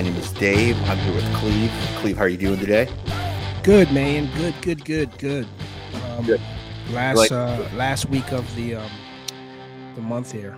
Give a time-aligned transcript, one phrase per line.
[0.00, 0.82] My name is Dave.
[0.88, 1.70] I'm here with Cleve.
[1.96, 2.88] Cleve, how are you doing today?
[3.62, 4.30] Good, man.
[4.34, 5.46] Good, good, good, good.
[5.92, 6.40] Um, Good.
[6.88, 8.90] Last Like- uh, last week of the um,
[9.96, 10.56] the month here.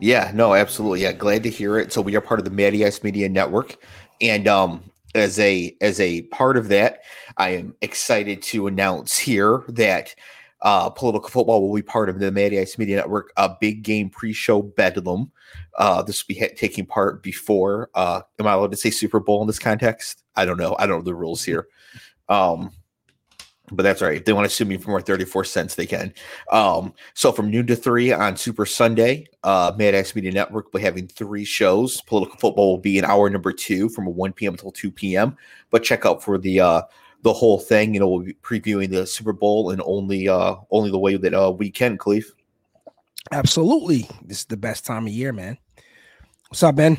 [0.00, 1.02] Yeah, no, absolutely.
[1.02, 1.92] Yeah, glad to hear it.
[1.92, 3.74] So we are part of the Matty Ice Media Network,
[4.20, 7.00] and um, as a as a part of that,
[7.38, 10.14] I am excited to announce here that
[10.62, 13.32] uh, Political Football will be part of the Matty Ice Media Network.
[13.36, 15.32] A big game pre-show bedlam.
[15.76, 17.90] Uh, this will be ha- taking part before.
[17.94, 20.22] Uh, am I allowed to say Super Bowl in this context?
[20.34, 20.76] I don't know.
[20.78, 21.68] I don't know the rules here.
[22.28, 22.72] Um,
[23.72, 24.18] but that's all right.
[24.18, 26.14] If they want to sue me for more 34 cents, they can.
[26.52, 30.78] Um, so from noon to three on Super Sunday, uh, Matty Ice Media Network will
[30.78, 32.00] be having three shows.
[32.02, 34.54] Political football will be in hour number two from 1 p.m.
[34.54, 35.36] until 2 p.m.
[35.70, 36.82] But check out for the uh
[37.22, 37.92] the whole thing.
[37.92, 41.34] You know, we'll be previewing the Super Bowl and only uh only the way that
[41.34, 42.32] uh we can, Cleve.
[43.32, 45.58] Absolutely, this is the best time of year, man.
[46.48, 46.98] What's up, Ben?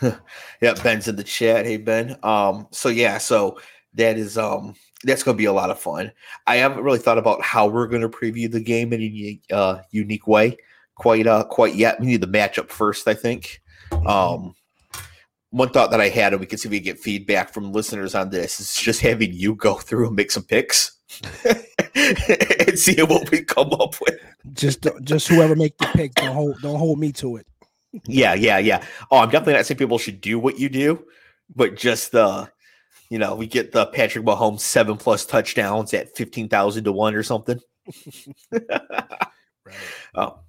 [0.60, 1.64] Yeah, Ben's in the chat.
[1.64, 2.16] Hey Ben.
[2.22, 3.58] Um, so yeah, so
[3.94, 6.12] that is um that's gonna be a lot of fun.
[6.46, 9.78] I haven't really thought about how we're gonna preview the game in a unique, uh
[9.90, 10.56] unique way
[10.96, 12.00] quite uh quite yet.
[12.00, 13.60] We need the matchup first, I think.
[14.06, 14.54] Um
[15.50, 18.14] one thought that I had, and we can see if we get feedback from listeners
[18.14, 20.96] on this, is just having you go through and make some picks
[21.94, 24.18] and see what we come up with.
[24.52, 27.46] Just just whoever make the pick, don't hold don't hold me to it.
[28.06, 28.84] Yeah, yeah, yeah.
[29.10, 31.04] Oh, I'm definitely not saying people should do what you do,
[31.54, 32.50] but just the,
[33.10, 37.14] you know, we get the Patrick Mahomes seven plus touchdowns at fifteen thousand to one
[37.14, 37.60] or something.
[38.52, 39.76] Right.
[40.14, 40.40] Oh,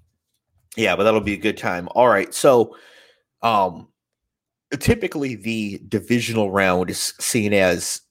[0.77, 1.87] yeah, but that'll be a good time.
[1.95, 2.75] All right, so,
[3.43, 3.89] um,
[4.79, 8.01] typically the divisional round is seen as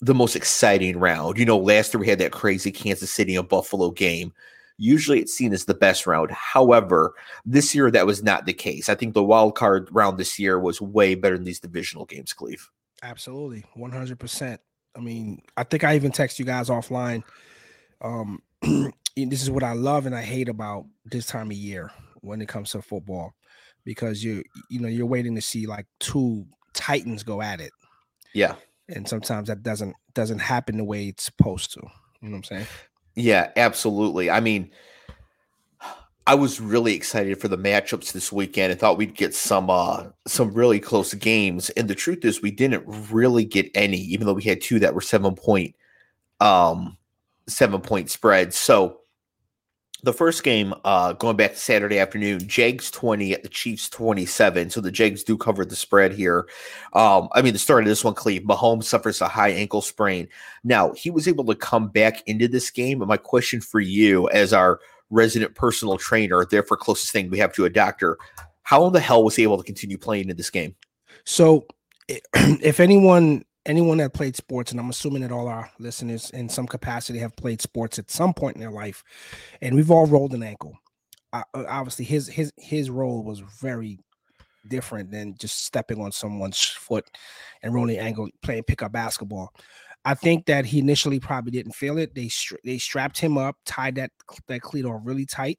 [0.00, 1.38] the most exciting round.
[1.38, 4.32] You know, last year we had that crazy Kansas City and Buffalo game.
[4.78, 6.30] Usually it's seen as the best round.
[6.30, 8.88] However, this year that was not the case.
[8.88, 12.32] I think the wild card round this year was way better than these divisional games,
[12.32, 12.70] Cleve.
[13.02, 14.60] Absolutely, one hundred percent.
[14.96, 17.22] I mean, I think I even text you guys offline.
[18.00, 18.42] Um,
[19.16, 21.90] this is what I love and I hate about this time of year
[22.20, 23.34] when it comes to football,
[23.84, 27.72] because you you know you're waiting to see like two titans go at it,
[28.34, 28.54] Yeah.
[28.88, 31.80] and sometimes that doesn't doesn't happen the way it's supposed to.
[32.20, 32.66] You know what I'm saying?
[33.18, 34.30] Yeah, absolutely.
[34.30, 34.70] I mean,
[36.26, 38.70] I was really excited for the matchups this weekend.
[38.72, 41.70] I thought we'd get some uh some really close games.
[41.70, 44.94] And the truth is we didn't really get any, even though we had two that
[44.94, 45.74] were seven point
[46.40, 46.96] um
[47.48, 48.56] seven point spreads.
[48.56, 49.00] So
[50.02, 54.70] the first game, uh going back to Saturday afternoon, Jags 20 at the Chiefs 27.
[54.70, 56.48] So the Jags do cover the spread here.
[56.92, 60.28] Um, I mean the start of this one, Cleve, Mahomes suffers a high ankle sprain.
[60.64, 63.00] Now he was able to come back into this game.
[63.00, 67.52] And my question for you, as our resident personal trainer, therefore closest thing we have
[67.54, 68.18] to a doctor,
[68.62, 70.74] how in the hell was he able to continue playing in this game?
[71.24, 71.66] So,
[72.34, 76.66] if anyone anyone that played sports, and I'm assuming that all our listeners in some
[76.66, 79.04] capacity have played sports at some point in their life,
[79.62, 80.76] and we've all rolled an ankle.
[81.32, 84.00] Uh, uh, obviously, his his his role was very
[84.68, 87.06] different than just stepping on someone's foot
[87.62, 89.52] and rolling the ankle playing pickup basketball.
[90.04, 92.14] I think that he initially probably didn't feel it.
[92.14, 92.30] They
[92.64, 94.10] they strapped him up, tied that
[94.46, 95.58] that cleat on really tight.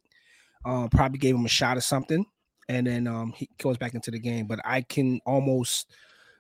[0.66, 2.26] Um, probably gave him a shot or something,
[2.68, 4.48] and then um, he goes back into the game.
[4.48, 5.94] But I can almost,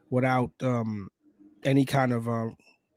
[0.10, 1.10] without um,
[1.64, 2.50] any kind of uh,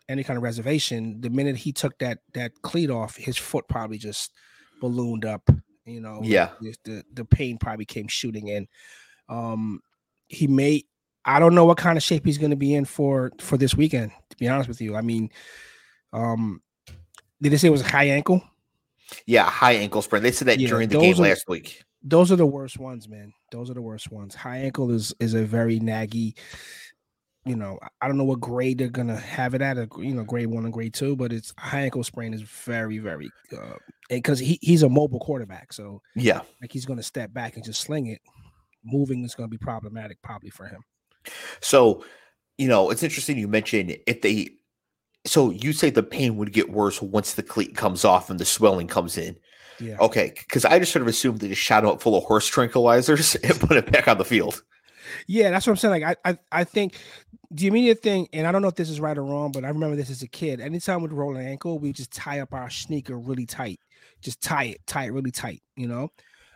[0.09, 3.99] any kind of reservation, the minute he took that that cleat off, his foot probably
[3.99, 4.33] just
[4.81, 5.49] ballooned up.
[5.85, 6.51] You know, Yeah.
[6.61, 8.69] the the, the pain probably came shooting in.
[9.29, 9.81] Um,
[10.29, 10.85] he may.
[11.25, 13.75] I don't know what kind of shape he's going to be in for for this
[13.77, 14.11] weekend.
[14.31, 15.31] To be honest with you, I mean,
[16.13, 16.61] um,
[17.41, 18.43] did they say it was a high ankle?
[19.27, 20.23] Yeah, high ankle sprain.
[20.23, 21.83] They said that Yeah, during the game are- last week.
[22.03, 23.33] those are the worst ones, man.
[23.53, 24.35] Those are the worst ones.
[24.35, 26.37] High ankle is is a very naggy.
[27.45, 29.77] You know, I- don't know what grade they're gonna have it at.
[29.77, 32.99] A you know, grade one and grade two, but it's high ankle sprain is very
[32.99, 33.75] very uh,
[34.09, 36.43] because he, he's a mobile quarterback, so Yeah.
[36.61, 38.21] like he's gonna step back and just sling it.
[38.85, 40.85] Moving is gonna be problematic probably for him.
[41.61, 42.05] So,
[42.59, 44.51] you know, it's interesting you mentioned if they
[45.25, 48.45] so you say the pain would get worse once the cleat comes off and the
[48.45, 49.37] swelling comes in.
[49.81, 49.97] Yeah.
[50.01, 52.49] Okay, because I just sort of assumed they just shot him up full of horse
[52.51, 54.63] tranquilizers and put it back on the field.
[55.27, 56.03] Yeah, that's what I'm saying.
[56.03, 56.99] Like I, I, I think
[57.51, 59.69] the immediate thing, and I don't know if this is right or wrong, but I
[59.69, 60.61] remember this as a kid.
[60.61, 63.81] Anytime we'd roll an ankle, we just tie up our sneaker really tight.
[64.21, 66.09] Just tie it, tie it really tight, you know,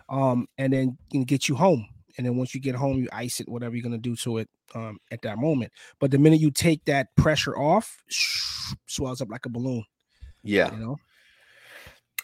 [0.08, 1.86] um, and then you can get you home.
[2.16, 4.48] And then once you get home, you ice it, whatever you're gonna do to it
[4.74, 5.72] um, at that moment.
[5.98, 7.98] But the minute you take that pressure off,
[8.86, 9.84] swells up like a balloon.
[10.42, 10.72] Yeah.
[10.72, 10.96] You know,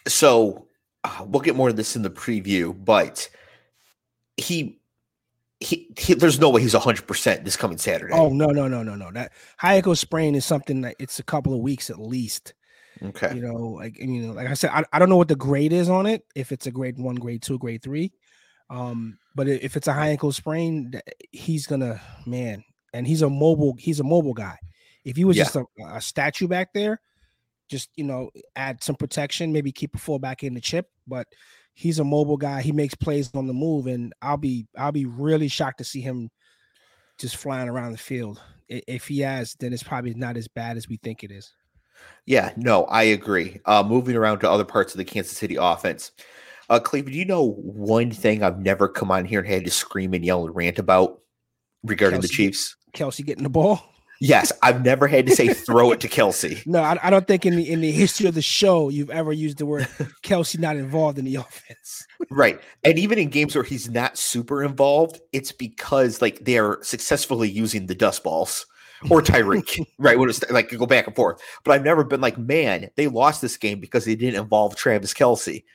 [0.07, 0.67] So
[1.03, 3.29] uh, we'll get more of this in the preview, but
[4.37, 4.79] he
[5.63, 8.13] he, he, there's no way he's 100% this coming Saturday.
[8.13, 9.11] Oh, no, no, no, no, no.
[9.11, 12.53] That high ankle sprain is something that it's a couple of weeks at least.
[13.01, 13.35] Okay.
[13.35, 15.73] You know, like you know, like I said, I, I don't know what the grade
[15.73, 18.11] is on it, if it's a grade one, grade two, grade three.
[18.69, 20.93] Um, but if it's a high ankle sprain,
[21.31, 22.63] he's gonna man,
[22.93, 24.57] and he's a mobile, he's a mobile guy.
[25.03, 25.43] If he was yeah.
[25.43, 27.01] just a, a, statue back there,
[27.67, 31.27] just you know, add some protection, maybe keep a fullback in the chip, but
[31.73, 32.61] he's a mobile guy.
[32.61, 36.01] He makes plays on the move, and I'll be I'll be really shocked to see
[36.01, 36.29] him
[37.17, 38.41] just flying around the field.
[38.69, 41.53] If he has, then it's probably not as bad as we think it is.
[42.25, 43.59] Yeah, no, I agree.
[43.65, 46.11] Uh, moving around to other parts of the Kansas City offense.
[46.69, 49.71] Uh, Cleveland, do you know one thing I've never come on here and had to
[49.71, 51.19] scream and yell and rant about
[51.83, 52.75] regarding Kelce, the Chiefs?
[52.93, 53.92] Kelce getting the ball.
[54.25, 56.65] Yes, I've never had to say throw it to Kelce.
[56.73, 59.33] No, I, I, don't think in the in the history of the show you've ever
[59.33, 59.83] used the word
[60.23, 62.07] Kelce not involved in the offense.
[62.29, 67.49] right, and even in games where he's not super involved, it's because like they're successfully
[67.49, 68.65] using the dust balls
[69.09, 70.17] or Tyreek, right?
[70.17, 71.41] When it's like go back and forth.
[71.65, 75.13] But I've never been like, man, they lost this game because they didn't involve Travis
[75.13, 75.65] Kelce.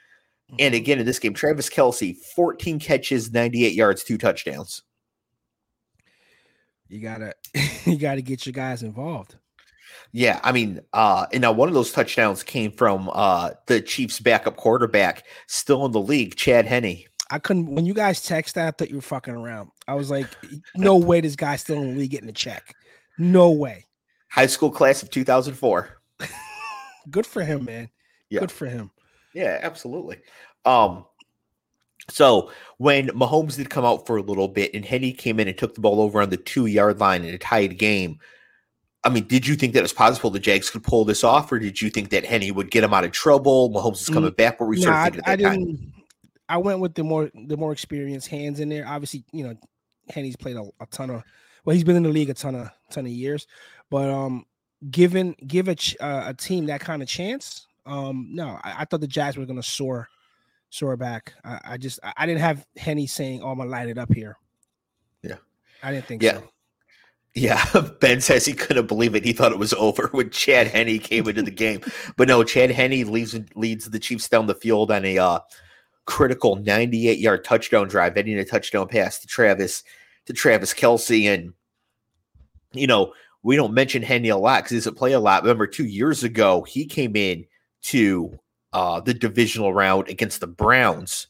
[0.58, 0.74] And mm-hmm.
[0.74, 4.82] again, in this game, Travis Kelce, 14 catches, 98 yards, two touchdowns.
[6.88, 7.35] You gotta
[7.85, 9.37] you gotta get your guys involved.
[10.12, 14.20] Yeah, I mean, uh, and now one of those touchdowns came from uh the Chiefs
[14.20, 17.05] backup quarterback, still in the league, Chad Henne.
[17.31, 19.70] I couldn't when you guys text that, I thought you were fucking around.
[19.87, 20.26] I was like,
[20.76, 22.75] no way this guy's still in the league getting a check.
[23.19, 23.84] No way.
[24.31, 26.00] High school class of 2004.
[27.11, 27.91] Good for him, man.
[28.31, 28.41] Yeah.
[28.41, 28.91] Good for him.
[29.34, 30.19] Yeah, absolutely.
[30.64, 31.05] Um,
[32.10, 35.56] so when Mahomes did come out for a little bit and Henne came in and
[35.56, 38.19] took the ball over on the two yard line in a tied game,
[39.05, 41.52] I mean, did you think that it was possible the Jags could pull this off,
[41.52, 43.70] or did you think that Henne would get him out of trouble?
[43.70, 44.60] Mahomes is coming mm, back.
[44.60, 45.93] What were you sort of I, I time?
[46.49, 48.87] I went with the more the more experienced hands in there.
[48.87, 49.55] Obviously, you know,
[50.10, 51.22] Henne's played a, a ton of
[51.64, 53.46] well, he's been in the league a ton of ton of years,
[53.90, 54.46] but um,
[54.90, 59.00] given give a uh, a team that kind of chance, um, no, I, I thought
[59.00, 60.08] the Jags were going to soar
[60.70, 61.35] soar back.
[61.44, 64.37] I, I just I, didn't have Henne saying, "Oh, I'm gonna light it up here."
[65.23, 65.37] Yeah,
[65.82, 66.38] I didn't think yeah.
[66.38, 66.50] so.
[67.35, 67.65] Yeah,
[68.00, 69.25] Ben says he couldn't believe it.
[69.25, 71.81] He thought it was over when Chad Henne came into the game,
[72.17, 75.41] but no, Chad Henne leads leads the Chiefs down the field on a uh,
[76.09, 79.85] critical 98 yard touchdown drive, ending a touchdown pass to Travis
[80.25, 81.26] to Travis Kelce.
[81.26, 81.53] And,
[82.73, 83.12] you know,
[83.43, 85.43] we don't mention Henne a lot because he doesn't play a lot.
[85.43, 87.44] Remember, two years ago, he came in
[87.82, 88.38] to
[88.73, 91.29] uh, the divisional round against the Browns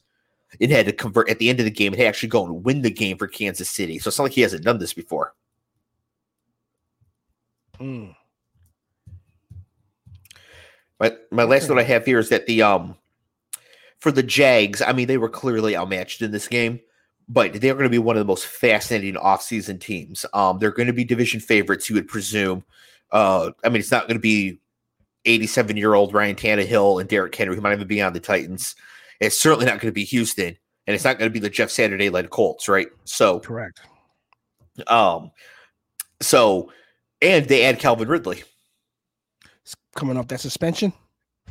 [0.59, 2.81] and had to convert at the end of the game and actually go and win
[2.81, 3.99] the game for Kansas City.
[3.99, 5.33] So it's not like he hasn't done this before.
[7.79, 8.15] Mm.
[10.99, 12.97] My my last note I have here is that the um
[13.99, 16.81] for the Jags, I mean they were clearly outmatched in this game
[17.29, 20.25] but they're going to be one of the most fascinating offseason teams.
[20.33, 22.65] Um, they're going to be division favorites, you would presume.
[23.11, 24.59] Uh, I mean, it's not going to be
[25.25, 28.75] 87 year old Ryan Tannehill and Derrick Henry, who might even be on the Titans.
[29.19, 30.57] It's certainly not going to be Houston,
[30.87, 32.87] and it's not going to be the Jeff Saturday led Colts, right?
[33.05, 33.81] So correct.
[34.87, 35.31] Um,
[36.21, 36.71] so
[37.21, 38.43] and they add Calvin Ridley.
[39.63, 40.93] It's coming off that suspension.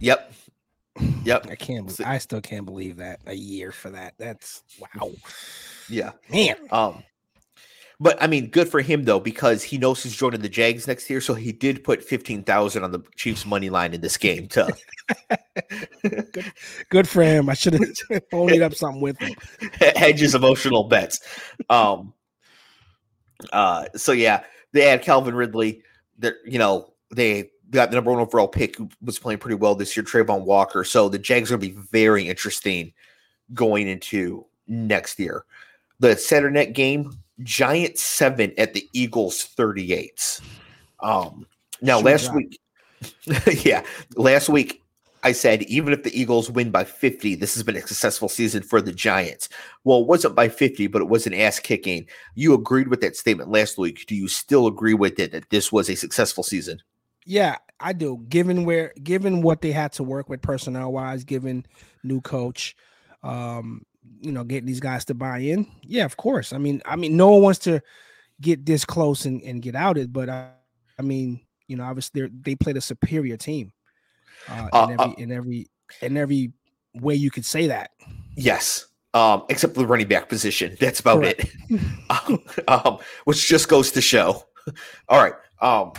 [0.00, 0.32] Yep.
[1.25, 1.46] Yep.
[1.50, 2.00] I can't.
[2.04, 4.14] I still can't believe that a year for that.
[4.18, 5.10] That's wow.
[5.88, 6.56] Yeah, man.
[6.70, 7.02] Um,
[8.00, 11.11] but I mean, good for him though because he knows he's joining the Jags next
[11.11, 11.21] year.
[11.21, 14.69] So he did put fifteen thousand on the Chiefs money line in this game too.
[16.02, 16.52] good,
[16.90, 17.49] good for him.
[17.49, 17.83] I should have
[18.33, 19.35] ponied up something with him.
[19.97, 21.21] Hedges emotional bets.
[21.71, 22.14] Um.
[23.52, 23.87] Uh.
[23.97, 25.83] So yeah, they had Calvin Ridley.
[26.21, 29.75] That you know they got the number one overall pick who was playing pretty well
[29.75, 30.85] this year, Travon Walker.
[30.85, 32.93] So the Jags are going to be very interesting
[33.55, 35.45] going into next year.
[36.00, 40.40] The Saturday night game, Giants seven at the Eagles 38.
[41.00, 41.47] Um,
[41.80, 42.59] now, last week,
[43.64, 43.85] yeah,
[44.16, 44.83] last week
[45.23, 48.62] I said even if the Eagles win by 50, this has been a successful season
[48.62, 49.49] for the Giants.
[49.85, 52.07] Well, it wasn't by 50, but it was an ass kicking.
[52.35, 54.07] You agreed with that statement last week.
[54.07, 56.80] Do you still agree with it that this was a successful season?
[57.25, 58.25] Yeah, I do.
[58.28, 61.66] Given where, given what they had to work with personnel wise, given
[62.02, 62.76] new coach,
[63.23, 63.83] um,
[64.20, 65.66] you know, getting these guys to buy in.
[65.82, 66.52] Yeah, of course.
[66.52, 67.80] I mean, I mean, no one wants to
[68.40, 70.50] get this close and, and get outed, but I,
[70.98, 73.72] I mean, you know, obviously they they played a superior team
[74.48, 75.70] uh, uh, in every uh, in every
[76.02, 76.52] in every
[76.94, 77.90] way you could say that.
[78.36, 78.86] Yes.
[79.14, 80.76] Um, except for the running back position.
[80.78, 81.46] That's about Correct.
[81.70, 81.80] it.
[82.10, 82.38] um,
[82.68, 84.44] um, which just goes to show.
[85.08, 85.34] All right.
[85.60, 85.92] Um,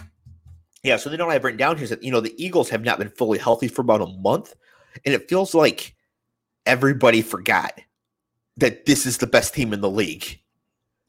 [0.84, 2.84] yeah, so they don't have written down here is that you know the Eagles have
[2.84, 4.56] not been fully healthy for about a month,
[5.06, 5.96] and it feels like
[6.66, 7.74] everybody forgot
[8.60, 10.40] that this is the best team in the league.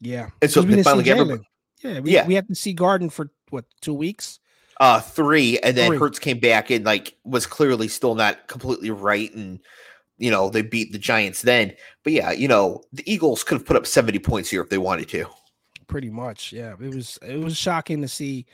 [0.01, 0.31] Yeah.
[0.41, 1.47] And so they finally everybody-
[1.83, 2.27] Yeah, we, Yeah.
[2.27, 4.39] we have to see Gardner for what two weeks?
[4.81, 5.99] uh three, and then Three.
[5.99, 9.61] Hurts came back and like was clearly still not completely right, and
[10.17, 11.75] you know they beat the Giants then.
[12.03, 14.79] But yeah, you know the Eagles could have put up seventy points here if they
[14.79, 15.27] wanted to.
[15.87, 16.77] Pretty much, yeah.
[16.81, 18.47] It was it was shocking to see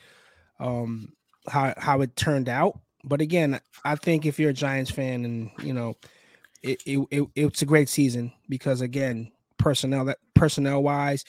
[0.58, 1.12] um
[1.48, 2.80] how how it turned out.
[3.04, 5.94] But again, I think if you're a Giants fan and you know
[6.62, 11.24] it, it, it it's a great season because again, personnel that personnel wise,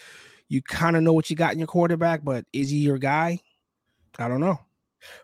[0.49, 3.39] you kind of know what you got in your quarterback, but is he your guy?
[4.17, 4.59] I don't know.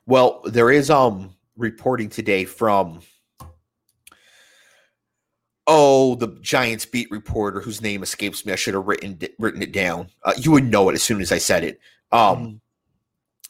[0.06, 3.02] Well, there is um reporting today from
[5.68, 8.54] oh the Giants beat reporter whose name escapes me.
[8.54, 10.10] I should have written written it down.
[10.24, 11.80] Uh, you would know it as soon as I said it.
[12.12, 12.60] Um, Mhm.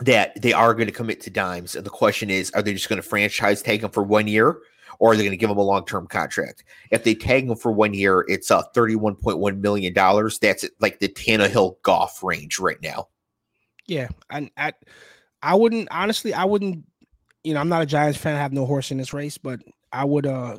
[0.05, 2.89] that they are going to commit to dimes, and the question is, are they just
[2.89, 4.57] going to franchise tag him for one year,
[4.99, 6.63] or are they going to give him a long term contract?
[6.91, 10.39] If they tag him for one year, it's uh thirty one point one million dollars.
[10.39, 13.07] That's like the Tannehill golf range right now.
[13.87, 14.73] Yeah, and I,
[15.41, 16.33] I wouldn't honestly.
[16.33, 16.85] I wouldn't.
[17.43, 18.35] You know, I'm not a Giants fan.
[18.35, 19.59] I have no horse in this race, but
[19.91, 20.25] I would.
[20.25, 20.57] uh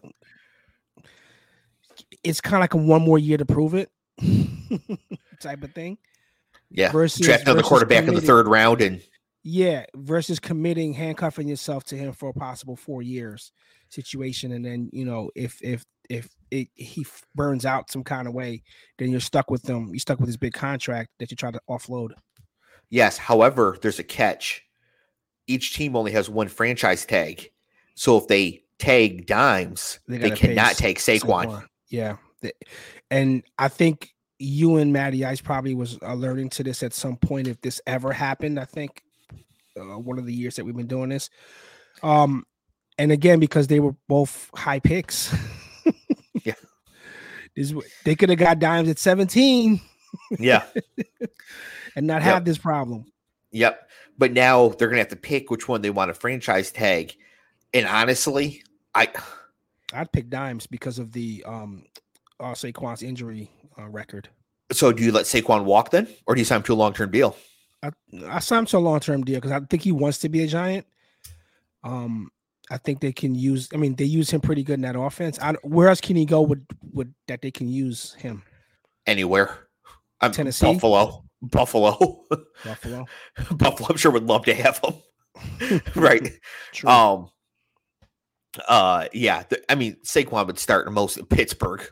[2.23, 3.91] It's kind of like a one more year to prove it,
[5.41, 5.99] type of thing.
[6.71, 9.01] Yeah, Versus- draft another quarterback in the third round, and
[9.43, 13.53] Yeah, versus committing, handcuffing yourself to him for a possible four years
[13.95, 18.29] situation, and then you know if if if it, he f- burns out some kind
[18.29, 18.63] of way,
[18.99, 19.89] then you're stuck with them.
[19.89, 22.11] You're stuck with this big contract that you try to offload.
[22.91, 23.17] Yes.
[23.17, 24.63] However, there's a catch.
[25.47, 27.51] Each team only has one franchise tag.
[27.95, 31.65] So if they tag dimes, They they, cannot take Saquon.
[31.89, 32.17] Yeah,
[33.11, 37.47] and I think you and Matty Ice probably was alerting to this at some point
[37.47, 38.59] if this ever happened.
[38.59, 39.03] I think
[39.79, 41.31] uh, one of the years that we've been doing this.
[42.03, 42.45] Um,
[42.99, 45.35] and again because they were both high picks.
[46.45, 46.55] Yeah.
[47.57, 47.73] This,
[48.05, 49.81] they could have got dimes at 17
[50.41, 50.65] Yeah.
[51.97, 52.23] and not Yep.
[52.23, 53.05] have this problem.
[53.53, 53.89] yep.
[54.19, 57.15] But now they're gonna have to pick which one they want to franchise tag.
[57.73, 59.09] And honestly, I
[59.93, 61.85] I'd pick dimes because of the um
[62.41, 64.29] uh, Saquon's injury uh, record.
[64.73, 66.09] so do you let Saquon walk then?
[66.27, 67.37] Or do you sign him to a long term deal?
[67.85, 67.91] I,
[68.27, 70.43] I signed him to a long term deal because I think he wants to be
[70.43, 70.87] a giant.
[71.85, 72.31] Um,
[72.71, 73.69] I think they can use.
[73.75, 75.39] I mean, they use him pretty good in that offense.
[75.41, 78.43] I, where else can he go with with that they can use him?
[79.07, 79.69] Anywhere.
[80.21, 80.73] I'm Tennessee?
[80.73, 81.25] Buffalo.
[81.43, 82.27] Buffalo.
[82.65, 83.05] Buffalo.
[83.51, 85.81] Buffalo, I'm sure would love to have him.
[85.95, 86.33] right.
[86.73, 86.89] True.
[86.89, 87.31] Um.
[88.67, 89.09] Uh.
[89.13, 89.43] Yeah.
[89.43, 91.87] th- I mean, Saquon would start in most in Pittsburgh.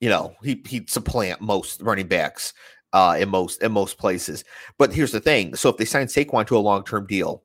[0.00, 2.52] You know, he he'd supplant most running backs.
[2.94, 4.44] Uh, in most in most places.
[4.78, 7.44] But here's the thing: so if they sign Saquon to a long term deal,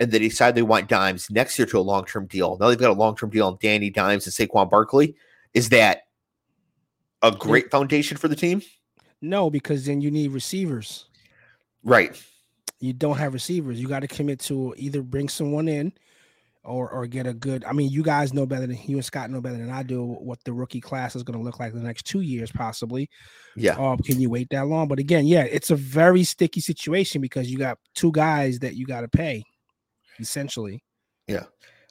[0.00, 2.78] and they decide they want Dimes next year to a long term deal, now they've
[2.78, 5.16] got a long term deal on Danny Dimes and Saquon Barkley.
[5.52, 6.02] Is that
[7.22, 8.62] a great foundation for the team?
[9.24, 11.06] no, because then you need receivers.
[11.82, 12.22] Right.
[12.78, 13.80] You don't have receivers.
[13.80, 15.92] You got to commit to either bring someone in,
[16.62, 17.64] or or get a good.
[17.64, 20.04] I mean, you guys know better than you and Scott know better than I do
[20.04, 23.08] what the rookie class is going to look like the next two years, possibly.
[23.56, 23.72] Yeah.
[23.72, 24.88] Um, can you wait that long?
[24.88, 28.86] But again, yeah, it's a very sticky situation because you got two guys that you
[28.86, 29.44] got to pay,
[30.20, 30.82] essentially.
[31.26, 31.44] Yeah.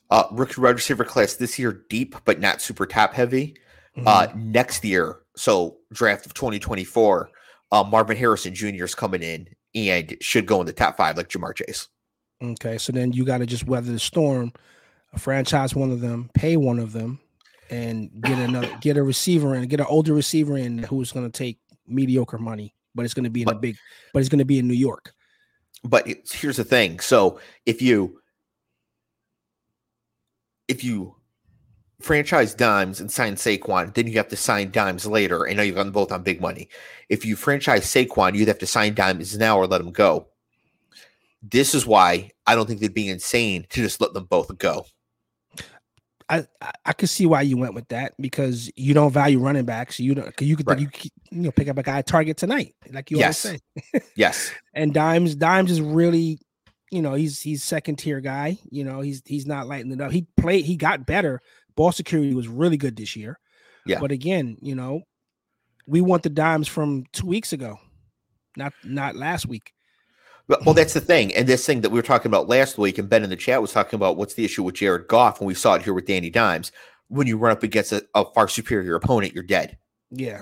[0.09, 3.55] Uh, rookie wide receiver class this year deep, but not super top heavy.
[3.97, 4.03] Mhm.
[4.05, 7.29] Uh, next year, so draft of 2024,
[7.71, 8.83] uh, Marvin Harrison Jr.
[8.85, 11.87] is coming in and should go in the top five, like Ja'Marr Chase.
[12.43, 14.51] okay, so then you got to just weather the storm,
[15.17, 17.19] franchise one of them, pay one of them,
[17.69, 21.35] and get another, get a receiver in, get an older receiver in who's going to
[21.35, 23.77] take mediocre money, but it's going to be in a big,
[24.13, 25.13] but it's going to be in New York.
[25.83, 28.19] But here's the thing: so if you
[30.67, 31.15] if you
[32.01, 35.45] franchise Dimes and sign Saquon, then you have to sign Dimes later.
[35.45, 36.69] And now you've got them both on big money.
[37.09, 40.27] If you franchise Saquon, you'd have to sign Dimes now or let him go.
[41.41, 44.85] This is why I don't think they'd be insane to just let them both go.
[46.33, 49.65] I, I I could see why you went with that because you don't value running
[49.65, 49.99] backs.
[49.99, 50.41] You don't.
[50.41, 50.79] You could Right.
[50.79, 50.89] you,
[51.31, 53.45] you know pick up a guy at target tonight, like you Yes.
[53.45, 53.61] always
[53.93, 54.01] say.
[54.15, 54.51] Yes.
[54.73, 56.39] and Dimes Dimes is really,
[56.91, 58.57] you know, he's he's second tier guy.
[58.69, 60.11] You know, he's he's not lighting it up.
[60.11, 61.41] He played, he got better.
[61.75, 63.39] Ball security was really good this year.
[63.85, 63.99] Yeah.
[63.99, 65.01] But again, you know,
[65.87, 67.77] we want the Dimes from two weeks ago,
[68.55, 69.73] not not last week.
[70.47, 71.33] Well, that's the thing.
[71.35, 73.61] And this thing that we were talking about last week, and Ben in the chat
[73.61, 76.05] was talking about what's the issue with Jared Goff, and we saw it here with
[76.05, 76.71] Danny Dimes.
[77.07, 79.77] When you run up against a, a far superior opponent, you're dead.
[80.11, 80.41] Yeah.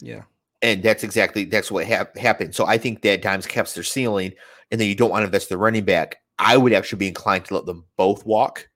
[0.00, 0.22] Yeah.
[0.60, 2.54] And that's exactly that's what hap- happened.
[2.54, 4.32] So I think that Dimes caps their ceiling,
[4.72, 6.16] and then you don't want to invest the running back.
[6.40, 8.68] I would actually be inclined to let them both walk,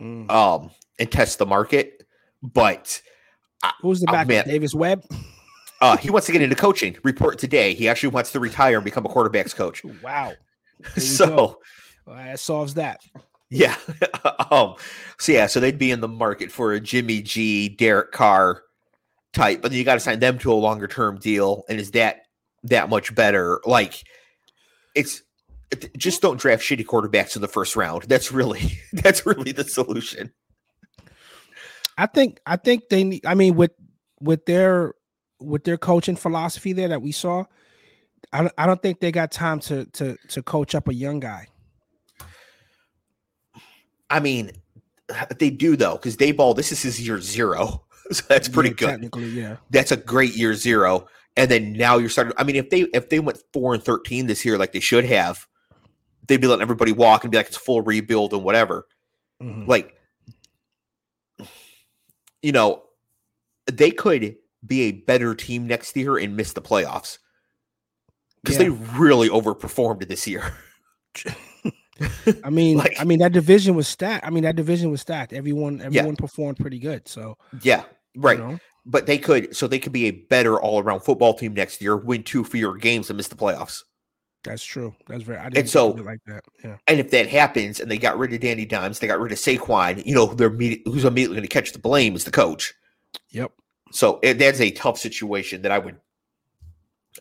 [0.00, 0.30] Mm.
[0.30, 2.06] um, and test the market.
[2.42, 3.00] But
[3.80, 4.26] Who's the oh, back?
[4.26, 4.44] man.
[4.46, 5.04] Davis Webb.
[5.84, 6.96] Uh, he wants to get into coaching.
[7.02, 7.74] Report today.
[7.74, 9.84] He actually wants to retire and become a quarterbacks coach.
[10.02, 10.32] Wow.
[10.96, 11.60] So
[12.06, 13.02] well, that solves that.
[13.50, 13.76] Yeah.
[14.50, 14.76] um.
[15.18, 15.46] So yeah.
[15.46, 18.62] So they'd be in the market for a Jimmy G, Derek Carr
[19.34, 21.64] type, but then you got to sign them to a longer term deal.
[21.68, 22.22] And is that
[22.62, 23.60] that much better?
[23.66, 24.04] Like,
[24.94, 25.22] it's
[25.70, 28.04] it, just don't draft shitty quarterbacks in the first round.
[28.04, 30.32] That's really that's really the solution.
[31.98, 33.26] I think I think they need.
[33.26, 33.72] I mean, with
[34.18, 34.94] with their
[35.40, 37.44] with their coaching philosophy there that we saw,
[38.32, 41.20] I don't, I don't think they got time to to to coach up a young
[41.20, 41.48] guy.
[44.10, 44.52] I mean,
[45.38, 47.80] they do though, because Daboll, this is his year zero.
[48.12, 48.86] So that's pretty Yeah, good.
[48.90, 49.56] Technically, yeah.
[49.70, 51.08] That's a great year zero.
[51.38, 52.34] And then now you're starting.
[52.36, 55.06] I mean, if they if they went four and thirteen this year like they should
[55.06, 55.46] have,
[56.28, 58.86] they'd be letting everybody walk and be like it's full rebuild and whatever.
[59.42, 59.66] Mhm.
[59.66, 59.94] Like,
[62.42, 62.82] you know,
[63.72, 67.18] they could be a better team next year and miss the playoffs
[68.42, 68.64] because Yeah.
[68.64, 68.68] they
[68.98, 70.52] really overperformed this year.
[72.44, 74.26] I mean, like- I mean that division was stacked.
[74.26, 75.32] I mean that division was stacked.
[75.32, 77.06] Everyone, everyone performed pretty good.
[77.08, 78.38] So yeah, you right.
[78.38, 81.80] know, But they could, so they could be a better all around football team next
[81.80, 83.82] year, win two fewer games and miss the playoffs.
[84.42, 84.94] that's true.
[85.08, 85.38] That's very.
[85.38, 86.44] I didn't so- of it like that.
[86.64, 86.76] Yeah.
[86.88, 89.38] And if that happens and they got rid of Danny Dimes, they got rid of
[89.38, 92.74] Saquon, you know, they're who's immediately going to catch the blame is the coach.
[93.30, 93.52] Yep.
[93.92, 95.96] So it, that's a tough situation that I would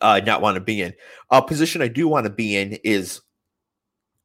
[0.02, 0.94] uh, not want to be in.
[1.30, 3.22] A position I do want to be in is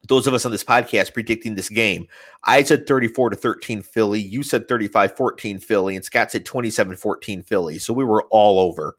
[0.08, 2.06] those of us on this podcast predicting this game.
[2.44, 4.20] I said 34 to 13 Philly.
[4.20, 5.96] You said 35 14 Philly.
[5.96, 7.78] And Scott said 27 14 Philly.
[7.78, 8.96] So we were all over.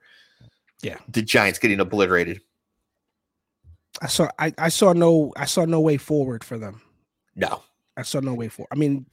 [0.82, 0.98] Yeah.
[1.10, 2.42] The Giants getting obliterated.
[4.02, 4.30] I saw.
[4.38, 5.34] I, I saw no.
[5.36, 6.82] I saw no way forward for them.
[7.36, 7.64] No.
[7.98, 8.70] I saw no way forward.
[8.72, 9.06] I mean,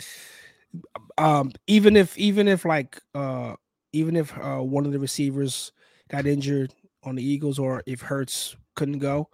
[1.19, 3.55] um, even if even if like uh
[3.92, 5.72] even if uh one of the receivers
[6.09, 9.29] got injured on the Eagles or if Hurts couldn't go,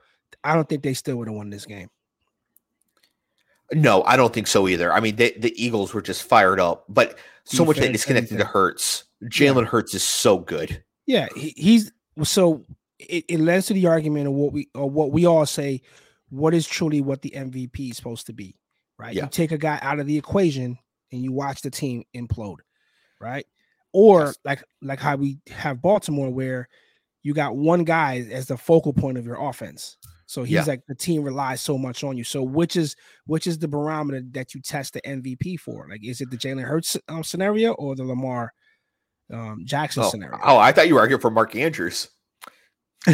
[0.44, 1.88] I don't think they still would have won this game.
[3.72, 4.92] No, I don't think so either.
[4.92, 8.16] I mean, they, the Eagles were just fired up, but so much that Defense, to
[8.16, 8.38] everything.
[8.38, 9.04] Hurts.
[9.24, 10.82] Jalen Hurts is so good.
[11.06, 12.64] Yeah, he, he's so
[12.98, 15.82] it, it lends to the argument of what we or what we all say.
[16.28, 18.56] What is truly what the MVP is supposed to be,
[18.98, 19.14] right?
[19.14, 19.24] Yeah.
[19.24, 20.78] You take a guy out of the equation
[21.10, 22.60] and you watch the team implode,
[23.20, 23.46] right?
[23.92, 24.38] Or Yes.
[24.44, 26.68] like like how we have Baltimore, where
[27.22, 29.96] you got one guy as the focal point of your offense.
[30.26, 30.64] So he's Yeah.
[30.64, 32.24] like the team relies so much on you.
[32.24, 35.87] So which is which is the barometer that you test the MVP for?
[35.90, 38.52] Like, is it the Jalen Hurts um, scenario or the Lamar
[39.33, 40.38] um, Jackson Oh, scenario?
[40.42, 42.09] oh, I thought you were arguing for Mark Andrews.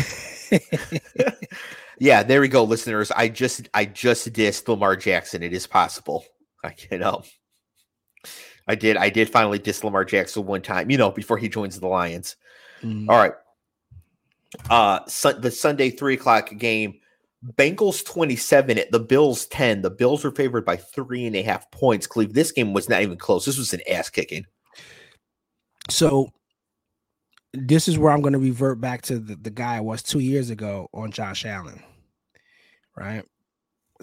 [2.00, 3.10] Yeah, there we go, listeners.
[3.10, 5.42] I just I just dissed Lamar Jackson.
[5.42, 6.24] It is possible.
[6.64, 7.24] I you know.
[8.68, 11.80] I did I did finally diss Lamar Jackson one time, you know, before he joins
[11.80, 12.36] the Lions.
[12.82, 13.08] Mm.
[13.08, 13.32] All right.
[14.70, 17.00] Uh sun, the Sunday three o'clock game.
[17.54, 19.82] Bengals 27 at the Bills 10.
[19.82, 22.06] The Bills were favored by three and a half points.
[22.06, 23.44] Cleve, this game was not even close.
[23.44, 24.44] This was an ass kicking.
[25.88, 26.32] So
[27.52, 30.18] this is where I'm going to revert back to the, the guy I was two
[30.18, 31.80] years ago on Josh Allen.
[32.96, 33.24] Right.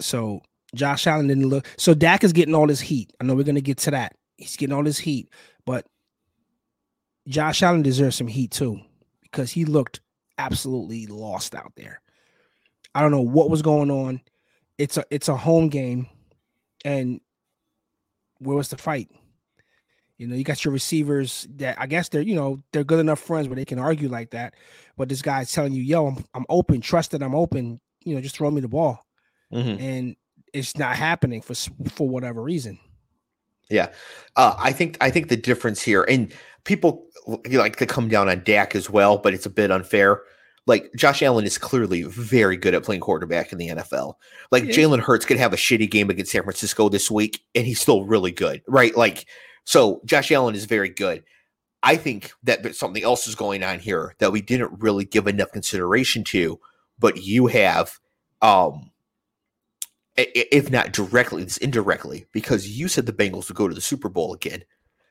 [0.00, 0.40] So
[0.74, 3.12] Josh Allen didn't look so Dak is getting all his heat.
[3.20, 4.16] I know we're gonna get to that.
[4.36, 5.30] He's getting all his heat,
[5.64, 5.86] but
[7.28, 8.80] Josh Allen deserves some heat too,
[9.22, 10.00] because he looked
[10.38, 12.00] absolutely lost out there.
[12.94, 14.20] I don't know what was going on.
[14.78, 16.06] It's a it's a home game,
[16.84, 17.20] and
[18.38, 19.10] where was the fight?
[20.18, 23.20] You know, you got your receivers that I guess they're, you know, they're good enough
[23.20, 24.54] friends where they can argue like that.
[24.96, 28.22] But this guy's telling you, yo, I'm, I'm open, trust that I'm open, you know,
[28.22, 29.04] just throw me the ball.
[29.52, 29.82] Mm-hmm.
[29.82, 30.16] And
[30.54, 31.54] it's not happening for
[31.90, 32.78] for whatever reason.
[33.70, 33.92] Yeah,
[34.36, 36.32] uh, I think I think the difference here, and
[36.64, 37.06] people
[37.50, 40.22] like to come down on Dak as well, but it's a bit unfair.
[40.66, 44.14] Like Josh Allen is clearly very good at playing quarterback in the NFL.
[44.50, 44.72] Like Yeah.
[44.74, 48.04] Jalen Hurts could have a shitty game against San Francisco this week, and he's still
[48.04, 48.96] really good, right?
[48.96, 49.26] Like
[49.64, 51.24] so, Josh Allen is very good.
[51.82, 55.26] I think that there's something else is going on here that we didn't really give
[55.26, 56.58] enough consideration to,
[56.98, 57.98] but you have,
[58.42, 58.90] um,
[60.16, 64.08] if not directly, it's indirectly because you said the Bengals would go to the Super
[64.08, 64.62] Bowl again